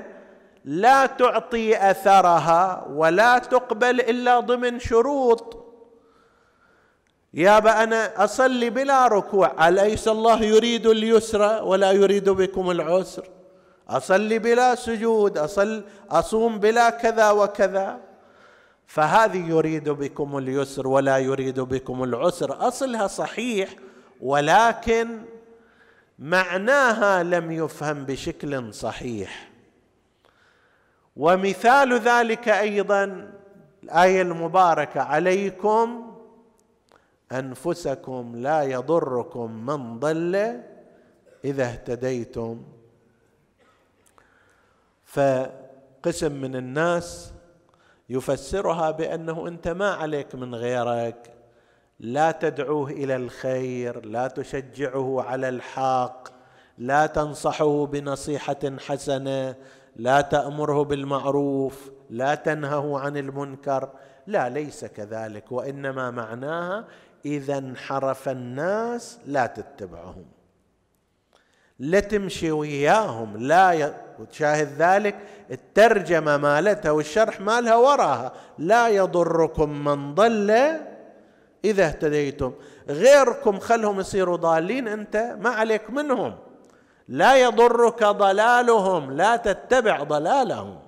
[0.66, 5.59] لا تعطي أثرها ولا تقبل إلا ضمن شروط.
[7.34, 9.68] يابا أنا أصلي بلا ركوع.
[9.68, 13.24] أليس الله يريد اليسر ولا يريد بكم العسر؟
[13.90, 18.00] أصلي بلا سجود أصل أصوم بلا كذا وكذا.
[18.88, 22.68] فهذه يريد بكم اليسر ولا يريد بكم العسر.
[22.68, 23.70] أصلها صحيح
[24.22, 25.22] ولكن
[26.20, 29.50] معناها لم يفهم بشكل صحيح.
[31.16, 33.32] ومثال ذلك أيضا
[33.84, 36.09] الآية المباركة عليكم
[37.32, 40.62] أنفسكم لا يضركم من ضل
[41.46, 42.64] إذا اهتديتم.
[45.06, 47.34] فقسم من الناس
[48.10, 51.34] يفسرها بأنه أنت ما عليك من غيرك
[52.00, 56.28] لا تدعوه إلى الخير لا تشجعه على الحق
[56.78, 59.56] لا تنصحه بنصيحة حسنة
[59.96, 63.90] لا تأمره بالمعروف لا تنهه عن المنكر.
[64.28, 66.88] لا ليس كذلك وإنما معناها
[67.26, 70.26] إذا انحرف الناس لا تتبعهم.
[71.80, 73.94] لا تمشي وياهم لا ي...
[74.20, 75.16] وتشاهد ذلك
[75.52, 78.34] الترجمة مالتها والشرح مالها وراها.
[78.58, 80.52] لا يضركم من ضل
[81.66, 82.54] إذا اهتديتم.
[82.90, 86.36] غيركم خلهم يصيروا ضالين أنت ما عليك منهم.
[87.08, 90.80] لا يضرك ضلالهم لا تتبع ضلالهم.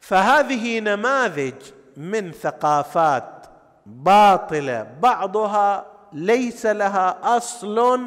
[0.00, 1.54] فهذه نماذج
[1.96, 3.41] من ثقافات
[3.86, 8.00] باطله بعضها ليس لها أصل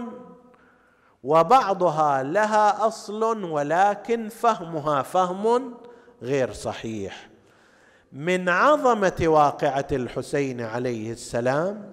[1.23, 5.73] وبعضها لها أصل ولكن فهمها فهم
[6.21, 7.29] غير صحيح.
[8.11, 11.91] من عظمة واقعة الحسين عليه السلام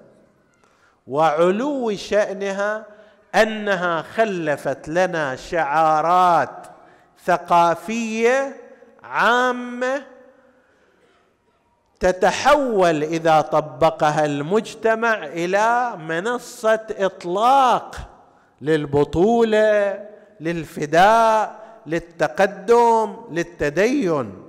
[1.06, 2.86] وعلو شأنها
[3.34, 6.66] أنها خلفت لنا شعارات
[7.24, 8.56] ثقافية
[9.02, 10.02] عامة
[12.02, 17.96] تتحول إذا طبقها المجتمع إلى منصة إطلاق
[18.60, 20.00] للبطولة
[20.40, 24.42] للفداء للتقدم للتدين.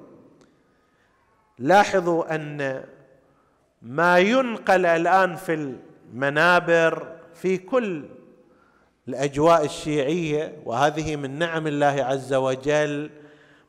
[1.60, 2.84] لاحظوا أن
[3.82, 8.06] ما ينقل الآن في المنابر في كل
[9.08, 13.10] الأجواء الشيعية وهذه من نعم الله عز وجل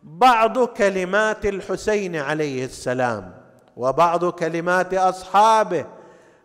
[0.03, 3.44] بعض كلمات الحسين عليه السلام.
[3.77, 5.87] وبعض كلمات أصحابه.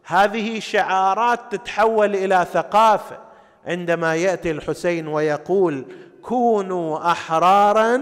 [0.04, 3.18] هذه شعارات تتحول إلى ثقافة.
[3.66, 5.86] عندما يأتي الحسين ويقول
[6.22, 8.02] كونوا أحرارا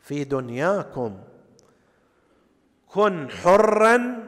[0.00, 1.18] في دنياكم.
[2.88, 4.24] كن حرا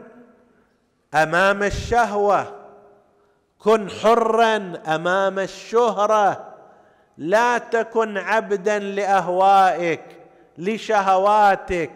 [1.15, 2.57] أمام الشهوة.
[3.59, 6.55] كن حرا أمام الشهرة.
[7.19, 10.03] لا تكن عبدا لأهوائك
[10.59, 11.91] لشهواتك.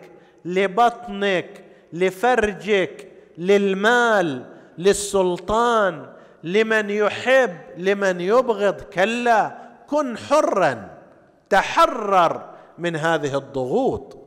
[0.45, 4.45] لبطنك لفرجك للمال
[4.79, 6.07] للسلطان
[6.45, 10.91] لمن يحب لمن يبغض كلا كن حرا
[11.51, 14.19] تحرر من هذه الضغوط.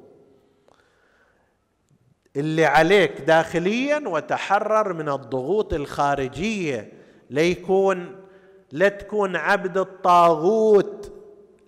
[2.35, 6.91] اللي عليك داخليا وتحرر من الضغوط الخارجية
[7.29, 8.15] ليكون
[8.71, 11.13] لا تكون عبد الطاغوت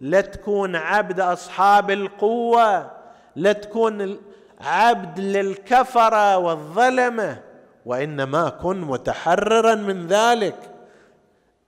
[0.02, 2.99] لا تكون عبد أصحاب القوة.
[3.36, 4.20] لا تكون
[4.62, 7.42] عبد للكفرة والظلمه
[7.86, 10.56] وإنما كن متحررا من ذلك.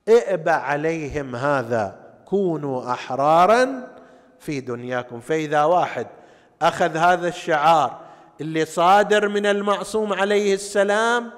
[0.08, 3.88] ائبع عليهم هذا كونوا أحرارا
[4.38, 5.20] في دنياكم.
[5.20, 6.06] فإذا واحد
[6.62, 8.00] أخذ هذا الشعار
[8.40, 11.30] اللي صادر من المعصوم عليه السلام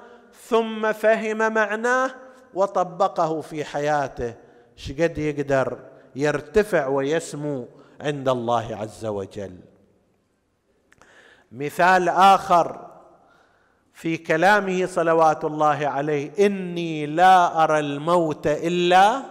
[0.47, 2.11] ثم فهم معناه
[2.53, 4.33] وطبقه في حياته
[4.75, 5.79] شقد يقدر
[6.15, 7.67] يرتفع ويسمو
[8.01, 9.55] عند الله عز وجل؟
[11.51, 12.87] مثال آخر
[13.93, 19.21] في كلامه صلوات الله عليه إني لا أرى الموت إلا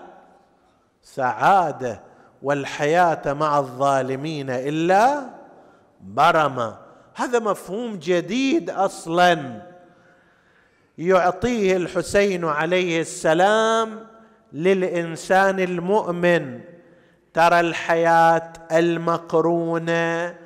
[1.02, 2.00] سعادة
[2.42, 5.30] والحياة مع الظالمين إلا
[6.00, 6.78] برما
[7.14, 9.62] هذا مفهوم جديد أصلا.
[10.98, 14.06] يعطيه الحسين عليه السلام
[14.52, 16.60] للإنسان المؤمن.
[17.34, 20.36] ترى الحياة المقرونة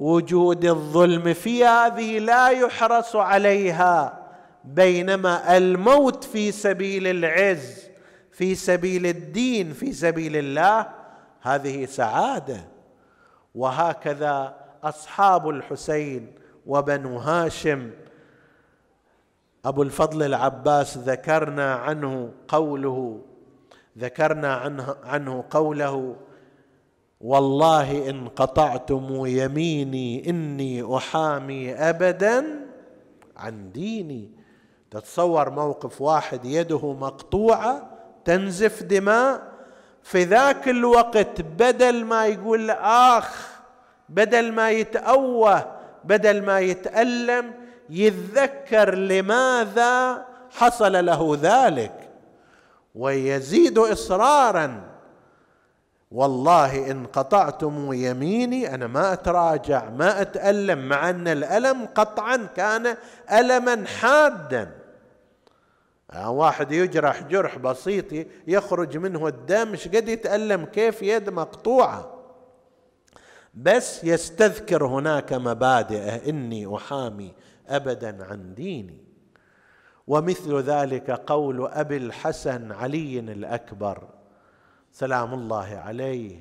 [0.00, 4.26] بوجود الظلم في هذه لا يحرص عليها
[4.64, 7.88] بينما الموت في سبيل العز
[8.32, 10.86] في سبيل الدين في سبيل الله
[11.40, 12.60] هذه سعادة.
[13.54, 16.32] وهكذا أصحاب الحسين
[16.66, 17.90] وبنو هاشم.
[19.64, 23.20] أبو الفضل العباس ذكرنا عنه قوله
[23.98, 26.16] ذكرنا عنه, عنه قوله
[27.20, 32.66] والله إن قطعتم يميني إني أحامي ابدا
[33.36, 34.30] عن ديني.
[34.90, 37.90] تتصور موقف واحد يده مقطوعة
[38.24, 39.42] تنزف دماء
[40.02, 43.48] في ذاك الوقت بدل ما يقول آخ
[44.08, 45.66] بدل ما يتأوه
[46.04, 47.52] بدل ما يتألم
[47.90, 52.10] يتذكر لماذا حصل له ذلك.
[52.94, 54.89] ويزيد اصرارا
[56.10, 62.96] والله إن قطعتم يميني أنا ما أتراجع ما أتألم مع أن الألم قطعا كان
[63.32, 64.70] الما حادا.
[66.12, 72.16] يعني واحد يجرح جرح بسيط يخرج منه الدم قد يتألم؟ كيف؟ يد مقطوعة.
[73.54, 77.32] بس يستذكر هناك مبادئه إني أحامي
[77.68, 79.04] ابدا عن ديني.
[80.06, 84.19] ومثل ذلك قول أبي الحسن علي الأكبر.
[84.92, 86.40] سلام الله عليه.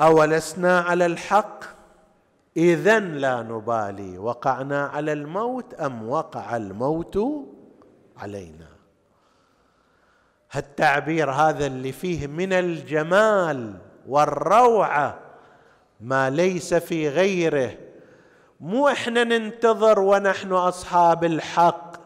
[0.00, 1.64] أولسنا على الحق؟
[2.56, 4.18] اذا لا نبالي.
[4.18, 7.18] وقعنا على الموت أم وقع الموت
[8.16, 8.68] علينا؟
[10.56, 15.18] التعبير هذا اللي فيه من الجمال والروعة
[16.00, 17.74] ما ليس في غيره.
[18.60, 21.96] مو إحنا ننتظر ونحن أصحاب الحق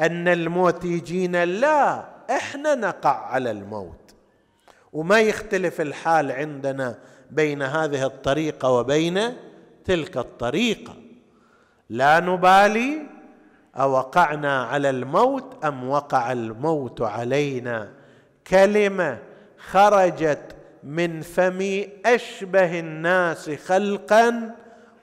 [0.00, 4.03] أن الموت يجينا لا إحنا نقع على الموت.
[4.94, 6.98] وما يختلف الحال عندنا
[7.30, 9.20] بين هذه الطريقة وبين
[9.84, 10.94] تلك الطريقة.
[11.90, 13.06] لا نبالي
[13.76, 17.92] أوقعنا على الموت أم وقع الموت علينا.
[18.46, 19.18] كلمة
[19.58, 24.54] خرجت من فم أشبه الناس خلقا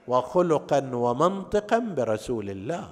[0.08, 2.90] وخلقا ومنطقا برسول الله.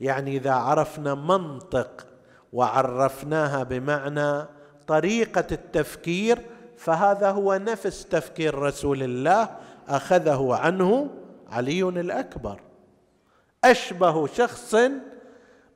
[0.00, 2.06] يعني إذا عرفنا منطق
[2.52, 4.57] وعرفناها بمعنى
[4.88, 6.38] طريقة التفكير
[6.76, 9.48] فهذا هو نفس تفكير رسول الله
[9.88, 11.10] أخذه عنه
[11.50, 12.60] علي الأكبر.
[13.64, 14.76] أشبه شخص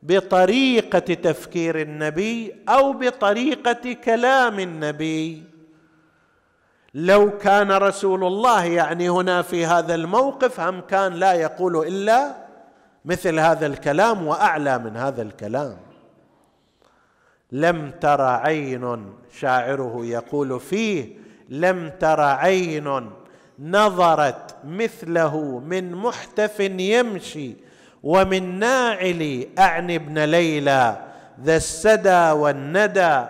[0.02, 5.42] بطريقة تفكير النبي أو بطريقة كلام النبي.
[6.94, 12.36] لو كان رسول الله يعني هنا في هذا الموقف هم كان لا يقول إلا
[13.04, 15.91] مثل هذا الكلام وأعلى من هذا الكلام.
[17.52, 21.08] لم تر عين شاعره يقول فيه
[21.48, 23.10] لم تر عين
[23.58, 27.56] نظرت مثله من محتف يمشي
[28.02, 30.96] ومن ناعل اعني ابن ليلى
[31.44, 33.24] ذا السدى والندى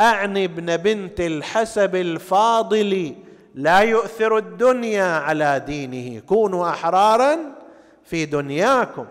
[0.00, 3.14] اعني ابن بنت الحسب الفاضل
[3.54, 7.36] لا يؤثر الدنيا على دينه كونوا أحرارا
[8.04, 9.04] في دنياكم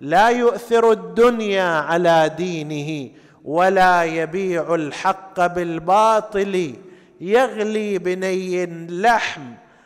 [0.00, 3.10] لا يؤثر الدنيا على دينه
[3.44, 6.74] ولا يبيع الحق بالباطل
[7.20, 9.42] يغلي بني اللحم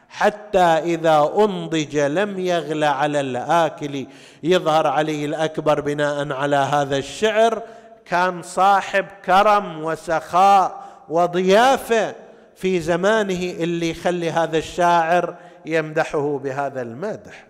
[0.09, 4.07] حتى إذا أنضج لم يغل على الآكل.
[4.43, 7.63] يظهر علي الأكبر بناء على هذا الشعر.
[8.05, 12.15] كان صاحب كرم وسخاء وضيافة
[12.55, 15.35] في زمانه اللي يخلي هذا الشاعر
[15.67, 17.47] يمدحه بهذا المدح.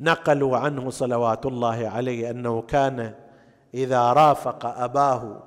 [0.00, 3.14] نقلوا عنه صلوات الله عليه أنه كان
[3.74, 5.42] إذا رافق أباه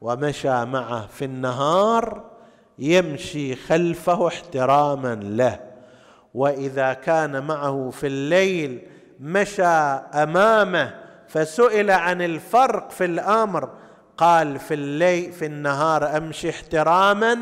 [0.00, 2.24] ومشى معه في النهار
[2.78, 5.60] يمشي خلفه احتراما له.
[6.34, 8.86] وإذا كان معه في الليل
[9.20, 10.94] مشى أمامه
[11.28, 13.68] فسئل عن الفرق في الأمر.
[14.16, 17.38] قال في الليل في النهار أمشي احتراما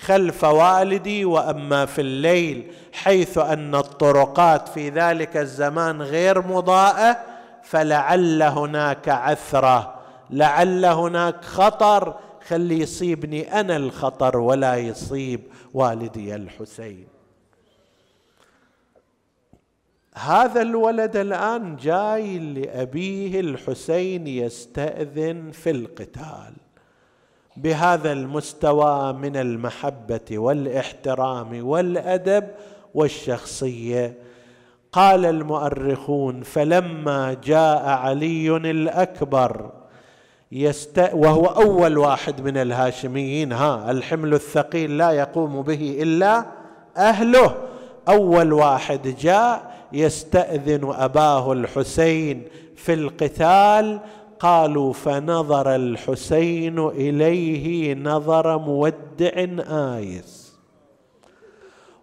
[0.00, 7.16] خلف والدي وأما في الليل حيث أن الطرقات في ذلك الزمان غير مضاءة.
[7.70, 9.94] فلعل هناك عثرة
[10.30, 12.14] لعل هناك خطر
[12.46, 15.40] خلي يصيبني أنا الخطر ولا يصيب
[15.74, 17.06] والدي الحسين.
[20.14, 26.52] هذا الولد الآن جاي لأبيه الحسين يستأذن في القتال.
[27.56, 32.48] بهذا المستوى من المحبة والإحترام والأدب
[32.94, 34.27] والشخصية
[34.92, 39.70] قال المؤرخون فلما جاء علي الأكبر
[40.52, 41.10] يست...
[41.12, 46.46] وهو أول واحد من الهاشميين ها الحمل الثقيل لا يقوم به إلا
[46.96, 47.54] أهله.
[48.08, 52.42] أول واحد جاء يستأذن أباه الحسين
[52.76, 54.00] في القتال.
[54.40, 59.32] قالوا فنظر الحسين إليه نظر مودع
[59.96, 60.37] آيس.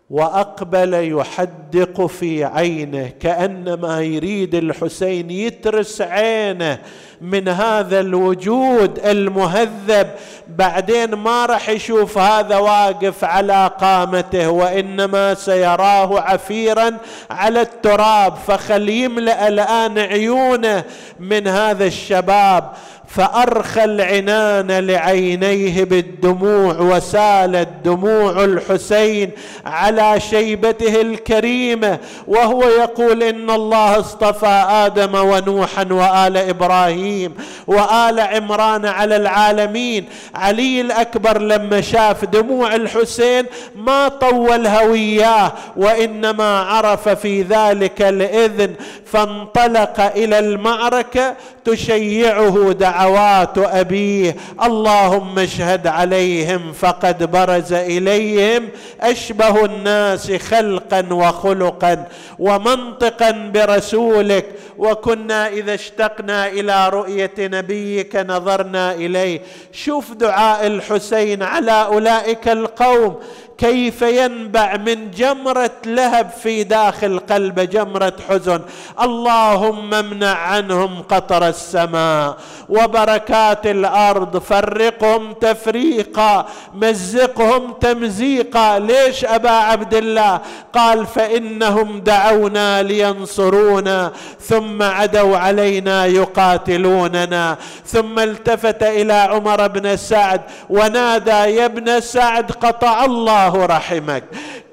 [0.10, 6.78] وأقبل يحدق في عينه كأنما يريد الحسين يترس عينه
[7.22, 10.10] من هذا الوجود المهذب.
[10.48, 16.98] بعدين ما راح يشوف هذا واقف على قامته وإنما سيراه عفيرا
[17.30, 18.36] على التراب.
[18.48, 20.84] فخل يملأ الآن عيونه
[21.20, 22.72] من هذا الشباب.
[23.16, 29.30] فأرخى العنان لعينيه بالدموع وسالت دموع الحسين
[29.66, 37.34] على شيبته الكريمة وهو يقول إن الله اصطفى آدم ونوحا وآل إبراهيم
[37.68, 40.06] وآل عمران على العالمين.
[40.36, 43.46] علي الأكبر لما شاف دموع الحسين
[43.76, 48.74] ما طولها وياه وإنما عرف في ذلك الإذن
[49.06, 51.36] فانطلق إلى المعركة
[51.66, 52.72] تشيعه
[53.06, 54.36] دعوات أبيه.
[54.64, 58.70] اللهم اشهد عليهم فقد برز إليهم.
[59.02, 62.08] أشبه الناس خلقا وخلقا
[62.40, 64.46] ومنطقا برسولك.
[64.78, 69.42] وكنا إذا اشتقنا إلى رؤية نبيك نظرنا إليه.
[69.72, 73.20] شوف دعاء الحسين على أولئك القوم.
[73.58, 78.62] كيف ينبع من جمرة لهب في داخل قلبه جمرة حزن.
[79.02, 82.38] اللهم امنع عنهم قطر السماء
[82.70, 84.38] وبركات الأرض.
[84.38, 88.80] فرقهم تفريقا مزقهم تمزيقا.
[88.80, 90.40] ليش أبا عبد الله؟
[90.74, 97.58] قال فإنهم دعونا لينصرونا ثم عدوا علينا يقاتلوننا.
[97.86, 104.24] ثم التفت إلى عمر بن سعد ونادى يا ابن سعد قطع الله رحمك.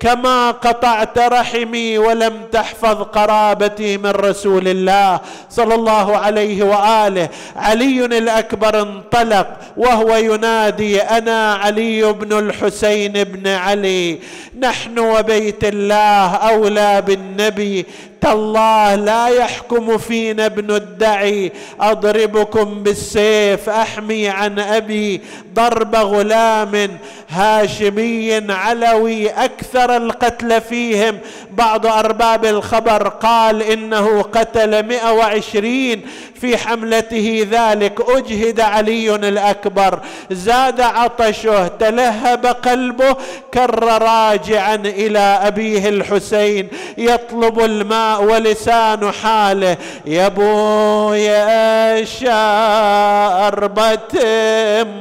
[0.02, 7.28] كما قطعت رحمي ولم تحفظ قرابتي من رسول الله صلى الله عليه واله.
[7.56, 9.46] علي الاكبر انطلق
[9.76, 14.18] وهو ينادي أنا علي بن الحسين بن علي.
[14.58, 17.86] نحن وبيت الله اولى بالنبي.
[18.20, 21.52] تالله لا يحكم فينا ابن الدعي.
[21.80, 25.20] اضربكم بالسيف احمي عن ابي
[25.54, 26.98] ضرب غلام
[27.30, 31.18] هاشمي علوي أكثر القتل فيهم.
[31.50, 36.00] بعض أرباب الخبر قال إنه قتل 120
[36.40, 38.00] في حملته ذلك.
[38.08, 39.98] أجهد علي الأكبر.
[40.30, 43.16] زاد عطشه تلهب قلبه
[43.54, 46.68] كر راجعا إلى أبيه الحسين.
[46.98, 49.76] يطلب الماء ولسان حاله.
[50.06, 53.98] يا ابويا شربة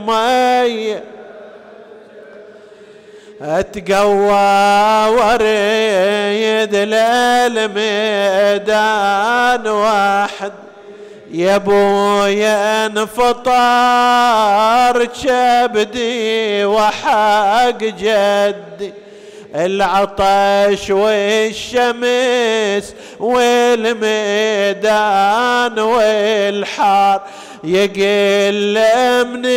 [0.07, 1.10] مي.
[3.43, 7.77] أتقوى وريد للميدان
[9.67, 10.51] واحد.
[11.31, 13.45] يا بويا انفطر
[15.05, 18.93] كبدي وحق جدي.
[19.55, 21.75] العطش والشمس
[23.19, 24.79] والميدان
[25.79, 27.21] والحار.
[27.63, 28.79] يقل
[29.27, 29.51] منين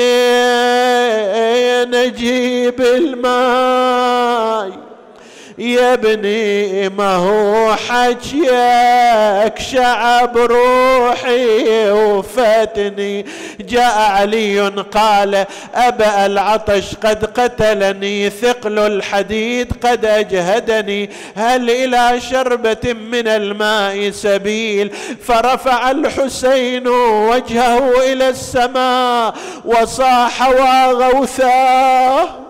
[1.95, 4.73] أجيب الماي.
[5.59, 13.27] يا ابني ما هو حجيك شعب روحي وفتني.
[13.61, 21.11] جاء علي قال أبا العطش قد قتلني ثقل الحديد قد أجهدني.
[21.37, 24.93] هل إلى شربة من الماء سبيل؟
[25.25, 29.35] فرفع الحسين وجهه إلى السماء
[29.65, 32.44] وصاح وغوثاه.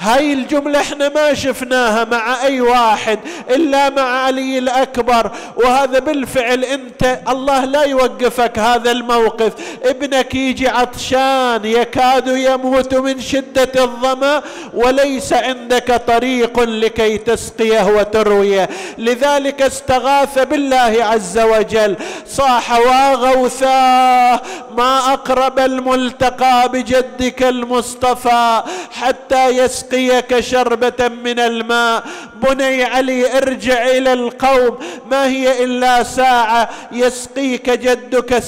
[0.00, 3.18] هاي الجملة إحنا ما شفناها مع أي واحد
[3.50, 5.30] إلا مع علي الأكبر.
[5.56, 9.52] وهذا بالفعل أنت الله لا يوقفك هذا الموقف.
[9.84, 14.42] ابنك يجي عطشان يكاد يموت من شدة الظمأ
[14.74, 18.68] وليس عندك طريق لكي تسقيه وترويه.
[18.98, 21.96] لذلك استغاث بالله عز وجل.
[22.26, 24.40] صاح واغوثاه
[24.76, 32.04] ما أقرب الملتقى بجدك المصطفى حتى يسقي يسقيك شربة من الماء.
[32.34, 34.78] بني علي ارجع إلى القوم.
[35.10, 38.42] ما هي إلا ساعة يسقيك جدك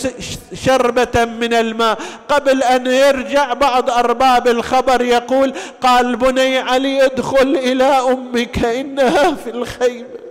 [0.55, 1.99] شربة من الماء.
[2.29, 9.51] قبل أن يرجع بعض أرباب الخبر يقول قال بني علي ادخل إلى أمك إنها في
[9.51, 10.25] الخيمة.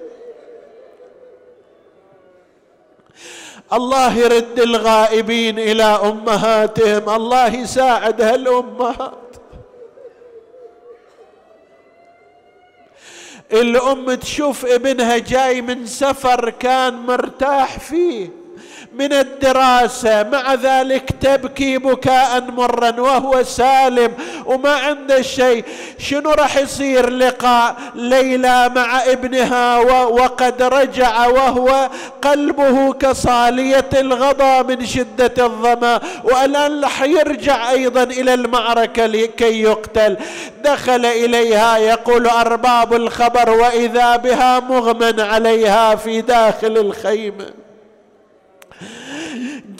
[3.73, 7.09] الله يرد الغائبين إلى أمهاتهم.
[7.09, 9.22] الله يساعد هالأمهات
[13.53, 18.42] الأم تشوف ابنها جاي من سفر كان مرتاح فيه.
[18.93, 24.11] من الدراسة مع ذلك تبكي بكاء مرا وهو سالم
[24.45, 25.65] وما عنده شيء.
[25.99, 31.89] شنو راح يصير؟ لقاء ليلى مع ابنها وقد رجع وهو
[32.21, 35.99] قلبه كصالية الغضا من شدة الظمأ.
[36.23, 40.17] والآن راح يرجع أيضا إلى المعركة لكي يقتل.
[40.63, 47.62] دخل إليها يقول أرباب الخبر وإذا بها مغمى عليها في داخل الخيمة.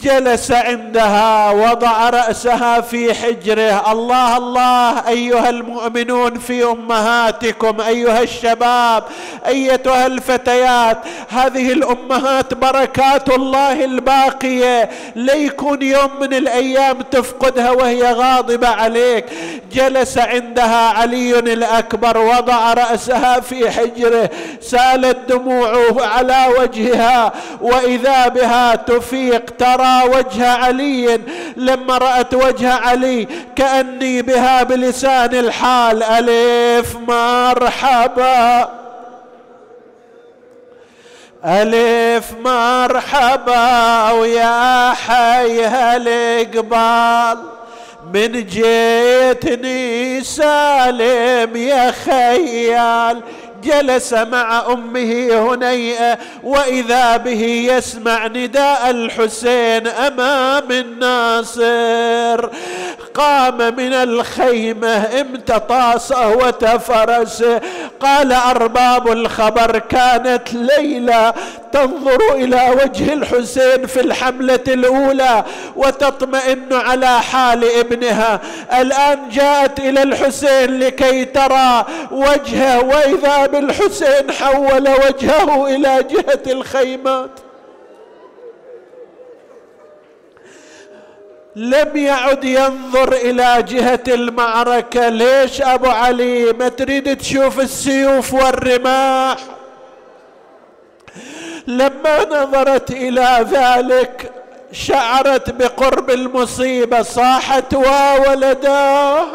[0.02, 3.92] جلس عندها وضع رأسها في حجره.
[3.92, 9.04] الله الله أيها المؤمنون في أمهاتكم أيها الشباب
[9.46, 10.98] أيتها الفتيات
[11.28, 14.90] هذه الأمهات بركات الله الباقية.
[15.16, 19.24] ليكون يوم من الأيام تفقدها وهي غاضبة عليك.
[19.72, 24.30] جلس عندها علي الأكبر وضع رأسها في حجره.
[24.60, 31.20] سالت دموعه على وجهها وإذا بها تفيق ترى وجه علي
[31.56, 36.02] لما رأت وجه علي كأني بها بلسان الحال.
[36.02, 38.68] ألف مرحبا.
[41.44, 44.10] ألف مرحبا.
[44.10, 47.38] ويا حي هالقبال
[48.14, 53.20] من جيتني سالم يا خيال.
[53.64, 57.42] جلس مع أمه هنيئه وإذا به
[57.72, 62.50] يسمع نداء الحسين أمام الناصر.
[63.14, 67.60] قام من الخيمة امتطى صهوه فرسه
[68.00, 71.32] قال أرباب الخبر كانت ليلى
[71.72, 75.44] تنظر إلى وجه الحسين في الحملة الأولى
[75.76, 78.40] وتطمئن على حال ابنها.
[78.80, 87.30] الآن جاءت إلى الحسين لكي ترى وجهه وإذا بالحسين حول وجهه إلى جهة الخيمات.
[91.56, 95.08] لم يعد ينظر إلى جهة المعركة.
[95.08, 99.36] ليش أبو علي؟ ما تريد تشوف السيوف والرماح.
[101.66, 104.32] لما نظرت إلى ذلك
[104.72, 107.02] شعرت بقرب المصيبة.
[107.02, 109.26] صاحت وولداه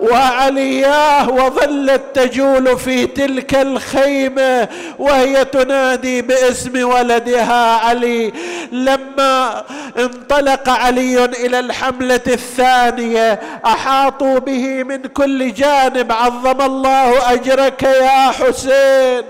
[0.00, 4.68] وعلياه وظلت تجول في تلك الخيمة
[4.98, 8.32] وهي تنادي باسم ولدها علي.
[8.72, 9.64] لما
[9.98, 19.22] انطلق علي إلى الحملة الثانية أحاطوا به من كل جانب عظم الله أجرك يا حسين.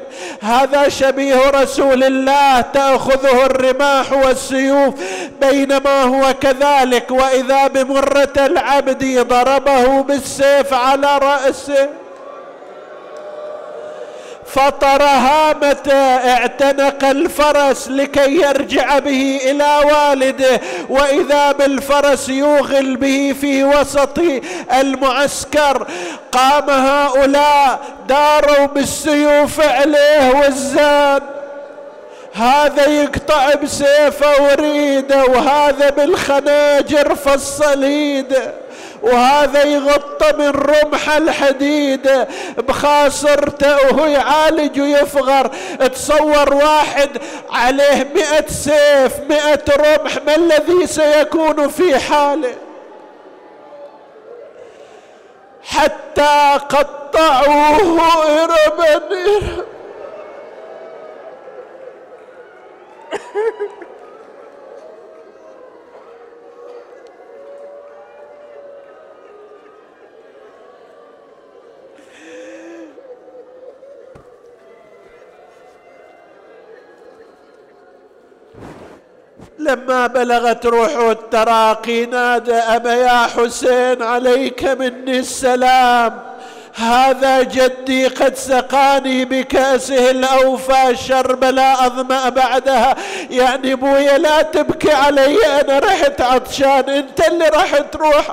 [0.43, 4.95] هذا شبيه رسول الله تأخذه الرماح والسيوف
[5.41, 7.11] بينما هو كذلك.
[7.11, 11.89] وإذا بمرة العبد ضربه بالسيف السيف على رأسه.
[14.47, 20.61] فطر هامته اعتنق الفرس لكي يرجع به إلى والده.
[20.89, 24.19] وإذا بالفرس يوغل به في وسط
[24.73, 25.87] المعسكر
[26.33, 31.23] قام هؤلاء داروا بالسيوف عليه والزاد
[32.35, 38.66] هذا يقطع بسيفه وريده وهذا بالخناجر فالصليده
[39.03, 42.27] وهذا يغطى من رمح الحديد
[42.59, 45.51] بخاصرته وهو يعالج ويفغر.
[45.93, 47.11] تصور واحد
[47.51, 52.55] عليه مئة سيف مئة رمح ما الذي سيكون في حاله؟
[55.63, 58.01] حتى قطعوه
[58.43, 59.01] إربا
[79.59, 86.21] لما بلغت روح التراقي نادى أبا يا حسين عليك مني السلام.
[86.75, 92.97] هذا جدي قد سقاني بكأسه الأوفى شرب لا أظمأ بعدها.
[93.31, 98.31] يعني بويا لا تبكي علي أنا رحت عطشان أنت اللي راح تروح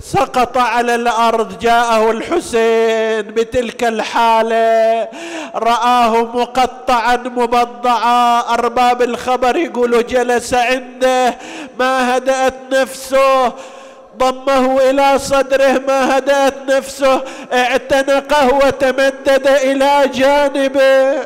[0.00, 5.08] سقط على الأرض جاءه الحسين بتلك الحالة.
[5.54, 8.40] رآه مقطعا مبضعا.
[8.54, 11.34] أرباب الخبر يقولوا جلس عنده
[11.78, 13.52] ما هدأت نفسه.
[14.18, 17.22] ضمه إلى صدره ما هدأت نفسه.
[17.52, 21.22] اعتنقه وتمدد إلى جانبه.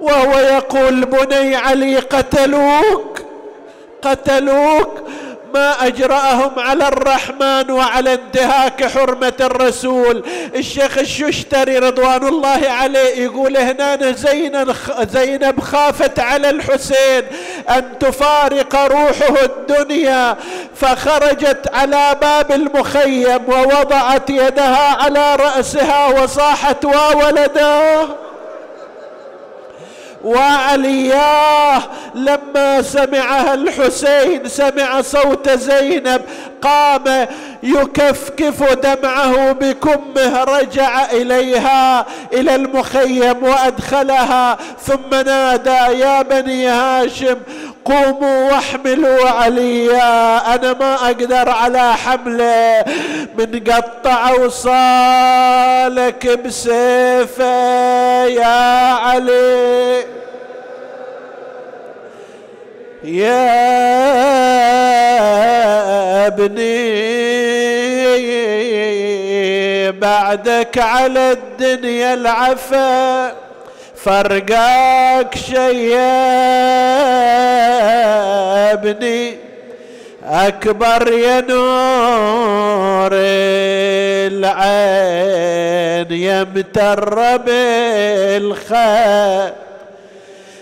[0.00, 3.22] وهو يقول بني علي قتلوك؟
[4.02, 5.00] قتلوك؟
[5.54, 10.24] ما أجرأهم على الرحمن وعلى انتهاك حرمة الرسول.
[10.54, 14.12] الشيخ الششتري رضوان الله عليه يقول هنا
[15.04, 17.22] زينب خافت على الحسين
[17.70, 20.36] أن تفارق روحه الدنيا
[20.74, 28.08] فخرجت على باب المخيم ووضعت يدها على رأسها وصاحت وولداه
[30.24, 31.82] وعلياه
[32.14, 36.22] لما سمعها الحسين سمع صوت زينب
[36.62, 37.26] قام
[37.62, 47.36] يكفكف دمعه بكمه رجع إليها إلى المخيم وأدخلها ثم نادى يا بني هاشم
[47.86, 52.84] قوموا واحملوا عليا أنا ما أقدر على حمله
[53.38, 60.04] من قطع وصالك بسيفه يا علي.
[63.04, 63.46] يا
[66.26, 67.06] ابني
[69.90, 73.45] بعدك على الدنيا العفا.
[74.06, 76.22] فرقاك شي يا
[78.72, 79.36] ابني
[80.24, 83.10] أكبر يا نور
[84.32, 88.76] العين يمتر بالخير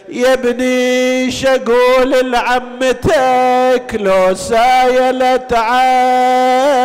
[0.09, 6.84] يا ابني شقول لعمتك لو سايلت عين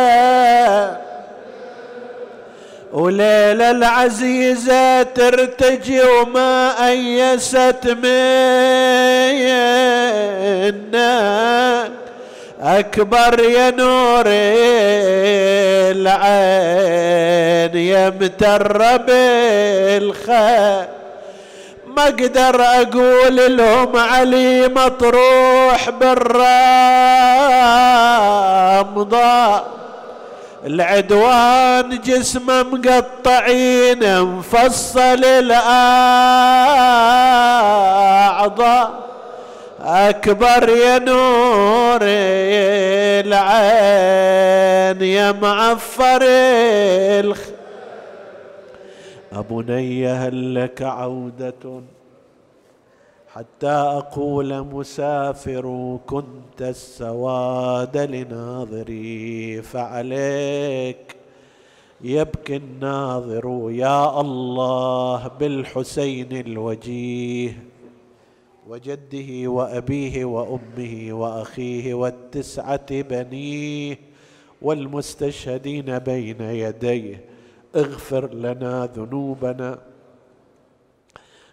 [2.92, 8.30] وليلة العزيزة ترتجي وما أيست منا.
[12.62, 14.24] أكبر يا نور
[15.96, 19.10] العين يا مترب
[20.02, 20.84] الخير
[21.96, 26.30] ما أقدر أقول لهم علي مطروح بالرمضان.
[30.66, 35.60] العدوان جسمه مقطعين مفصل الأعضاء.
[39.82, 42.00] أكبر يا نور
[43.24, 47.40] العين يا معفر الخ
[49.32, 51.82] ابني هل لك عودة.
[53.40, 61.16] حتى أقول مسافر كنت السواد لناظري فعليك
[62.00, 67.62] يبكي الناظر يا الله بالحسين الوجيه
[68.68, 73.98] وجده وأبيه وأمه وأخيه والتسعة بنيه
[74.62, 77.24] والمستشهدين بين يديه
[77.76, 79.78] اغفر لنا ذنوبنا.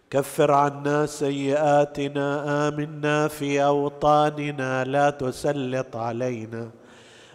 [0.09, 2.27] كفر عنا سيئاتنا
[2.67, 6.69] آمنا في أوطاننا لا تسلط علينا.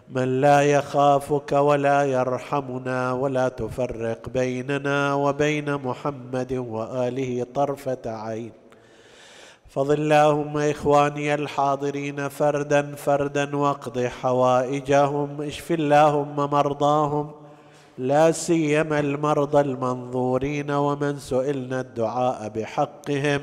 [0.09, 8.53] من لا يخافك ولا يرحمنا ولا تفرق بيننا وبين محمد وآله طرفة عين.
[9.69, 17.42] فضل اللهم إخواني الحاضرين فردا فردا واقض حوائجهم اشف اللهم مرضاهم
[17.99, 23.41] لا سيما المرضى المنظورين ومن سئلنا الدعاء بحقهم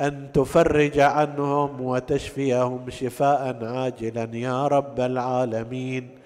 [0.00, 6.18] أن تفرج عنهم وتشفيهم شفاء عاجلا يا رب العالمين.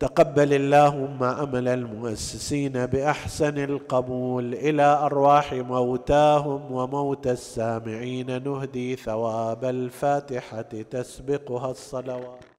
[0.00, 8.42] تقبل اللهم عمل المؤسسين بأحسن القبول إلى أرواح موتاهم وموتى السامعين.
[8.44, 12.53] نهدي ثواب الفاتحة تسبقها الصلوات.